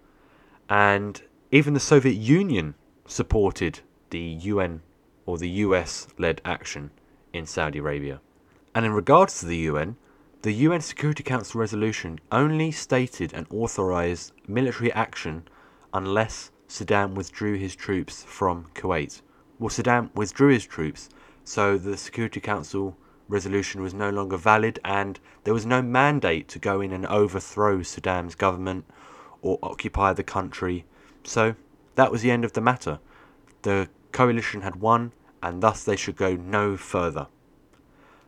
And 0.68 1.20
even 1.50 1.74
the 1.74 1.80
Soviet 1.80 2.14
Union 2.14 2.74
supported 3.06 3.80
the 4.10 4.20
UN 4.20 4.82
or 5.26 5.38
the 5.38 5.48
US 5.66 6.06
led 6.18 6.40
action 6.44 6.92
in 7.32 7.46
Saudi 7.46 7.80
Arabia. 7.80 8.20
And 8.74 8.86
in 8.86 8.92
regards 8.92 9.40
to 9.40 9.46
the 9.46 9.56
UN, 9.56 9.96
the 10.42 10.52
UN 10.52 10.80
Security 10.80 11.24
Council 11.24 11.60
resolution 11.60 12.20
only 12.30 12.70
stated 12.70 13.32
and 13.34 13.46
authorized 13.50 14.32
military 14.46 14.92
action 14.92 15.48
unless 15.92 16.52
Saddam 16.68 17.14
withdrew 17.14 17.56
his 17.56 17.74
troops 17.74 18.22
from 18.22 18.66
Kuwait. 18.74 19.22
Well, 19.60 19.68
Saddam 19.68 20.08
withdrew 20.14 20.54
his 20.54 20.64
troops, 20.64 21.10
so 21.44 21.76
the 21.76 21.98
Security 21.98 22.40
Council 22.40 22.96
resolution 23.28 23.82
was 23.82 23.92
no 23.92 24.08
longer 24.08 24.38
valid 24.38 24.78
and 24.86 25.20
there 25.44 25.52
was 25.52 25.66
no 25.66 25.82
mandate 25.82 26.48
to 26.48 26.58
go 26.58 26.80
in 26.80 26.92
and 26.92 27.04
overthrow 27.04 27.80
Saddam's 27.80 28.34
government 28.34 28.86
or 29.42 29.58
occupy 29.62 30.14
the 30.14 30.22
country. 30.22 30.86
So 31.24 31.56
that 31.94 32.10
was 32.10 32.22
the 32.22 32.30
end 32.30 32.46
of 32.46 32.54
the 32.54 32.62
matter. 32.62 33.00
The 33.60 33.90
coalition 34.12 34.62
had 34.62 34.76
won 34.76 35.12
and 35.42 35.62
thus 35.62 35.84
they 35.84 35.94
should 35.94 36.16
go 36.16 36.36
no 36.36 36.78
further. 36.78 37.26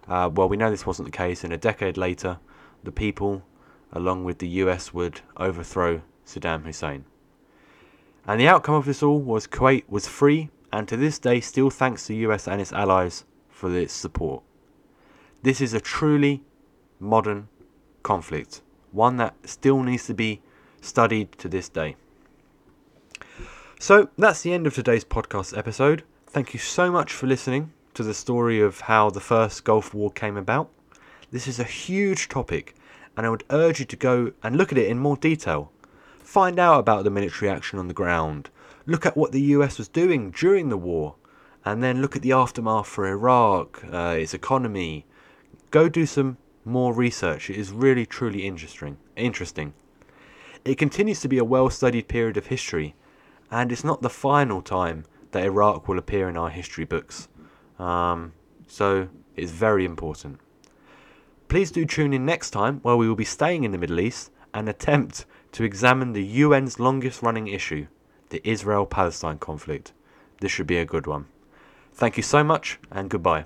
Uh, 0.07 0.29
well, 0.31 0.51
we 0.51 0.59
know 0.59 0.71
this 0.71 0.85
wasn't 0.85 1.07
the 1.07 1.17
case, 1.17 1.45
and 1.45 1.53
a 1.53 1.57
decade 1.57 1.97
later, 1.97 2.39
the 2.85 2.93
people, 2.93 3.43
along 3.91 4.25
with 4.25 4.37
the 4.37 4.49
US, 4.49 4.93
would 4.93 5.23
overthrow 5.39 6.03
Saddam 6.27 6.65
Hussein. 6.65 7.07
And 8.27 8.39
the 8.39 8.49
outcome 8.49 8.75
of 8.75 8.85
this 8.85 9.03
all 9.03 9.21
was 9.21 9.47
Kuwait 9.47 9.85
was 9.89 10.07
free, 10.07 10.51
and 10.73 10.89
to 10.89 10.97
this 10.97 11.19
day 11.19 11.41
still 11.41 11.71
thanks 11.71 12.07
the 12.07 12.17
US 12.17 12.49
and 12.49 12.61
its 12.61 12.73
allies 12.73 13.25
for 13.51 13.77
its 13.77 13.93
support. 13.93 14.43
This 15.43 15.61
is 15.61 15.75
a 15.75 15.81
truly 15.81 16.43
modern 16.99 17.49
conflict, 18.03 18.63
one 18.91 19.17
that 19.19 19.35
still 19.45 19.83
needs 19.83 20.07
to 20.07 20.15
be 20.15 20.41
studied 20.81 21.33
to 21.33 21.49
this 21.49 21.69
day. 21.69 21.97
So 23.79 24.09
that's 24.17 24.43
the 24.43 24.53
end 24.53 24.67
of 24.67 24.75
today's 24.75 25.05
podcast 25.05 25.57
episode. 25.57 26.05
Thank 26.27 26.55
you 26.55 26.61
so 26.61 26.91
much 26.91 27.13
for 27.13 27.27
listening 27.27 27.73
to 27.95 28.03
the 28.03 28.15
story 28.15 28.61
of 28.61 28.83
how 28.83 29.11
the 29.11 29.21
first 29.21 29.65
Gulf 29.65 29.93
War 29.93 30.11
came 30.11 30.37
about. 30.37 30.71
This 31.31 31.49
is 31.49 31.59
a 31.59 31.65
huge 31.65 32.29
topic, 32.29 32.75
and 33.17 33.27
I 33.27 33.31
would 33.31 33.45
urge 33.51 33.81
you 33.81 33.87
to 33.87 33.97
go 33.97 34.33
and 34.43 34.57
look 34.57 34.73
at 34.73 34.79
it 34.79 34.89
in 34.89 34.99
more 34.99 35.17
detail. 35.17 35.73
Find 36.21 36.59
out 36.59 36.79
about 36.79 37.05
the 37.05 37.11
military 37.11 37.51
action 37.51 37.79
on 37.79 37.89
the 37.89 37.95
ground, 37.95 38.49
look 38.87 39.07
at 39.07 39.17
what 39.17 39.33
the 39.33 39.41
US 39.57 39.79
was 39.79 39.89
doing 39.89 40.31
during 40.31 40.69
the 40.69 40.77
war, 40.77 41.17
and 41.65 41.83
then 41.83 42.03
look 42.03 42.17
at 42.17 42.23
the 42.23 42.33
aftermath 42.33 42.87
for 42.87 43.07
Iraq, 43.07 43.85
uh, 43.93 44.17
its 44.19 44.35
economy. 44.35 45.07
Go 45.71 45.89
do 45.89 46.07
some 46.07 46.37
more 46.65 46.93
research. 46.93 47.51
It 47.51 47.57
is 47.57 47.73
really 47.73 48.07
truly 48.07 48.47
interesting. 48.47 48.99
Interesting. 49.17 49.75
It 50.65 50.79
continues 50.79 51.21
to 51.21 51.29
be 51.29 51.39
a 51.39 51.45
well-studied 51.45 52.09
period 52.09 52.37
of 52.37 52.47
history, 52.47 52.95
and 53.51 53.73
it's 53.73 53.85
not 53.85 54.03
the 54.03 54.11
final 54.11 54.63
time 54.63 55.05
that 55.33 55.45
Iraq 55.45 55.89
will 55.89 55.99
appear 55.99 56.29
in 56.29 56.37
our 56.37 56.51
history 56.51 56.85
books. 56.85 57.29
Um, 57.79 58.33
so 58.69 59.09
it's 59.37 59.51
very 59.51 59.85
important. 59.85 60.39
Please 61.49 61.71
do 61.71 61.85
tune 61.85 62.13
in 62.13 62.25
next 62.25 62.51
time 62.51 62.81
where 62.81 62.97
we 62.97 63.09
will 63.09 63.17
be 63.17 63.25
staying 63.25 63.65
in 63.65 63.73
the 63.73 63.79
Middle 63.79 64.01
East 64.01 64.31
and 64.55 64.69
attempt 64.69 65.27
to 65.53 65.65
examine 65.65 66.13
the 66.13 66.43
UN's 66.43 66.79
longest 66.79 67.23
running 67.23 67.49
issue, 67.49 67.87
the 68.33 68.41
Israel 68.49 68.87
Palestine 68.87 69.39
conflict. 69.39 69.93
This 70.41 70.51
should 70.51 70.67
be 70.67 70.79
a 70.79 70.87
good 70.87 71.07
one. 71.07 71.27
Thank 71.93 72.17
you 72.17 72.23
so 72.23 72.43
much 72.43 72.81
and 72.91 73.11
goodbye. 73.11 73.45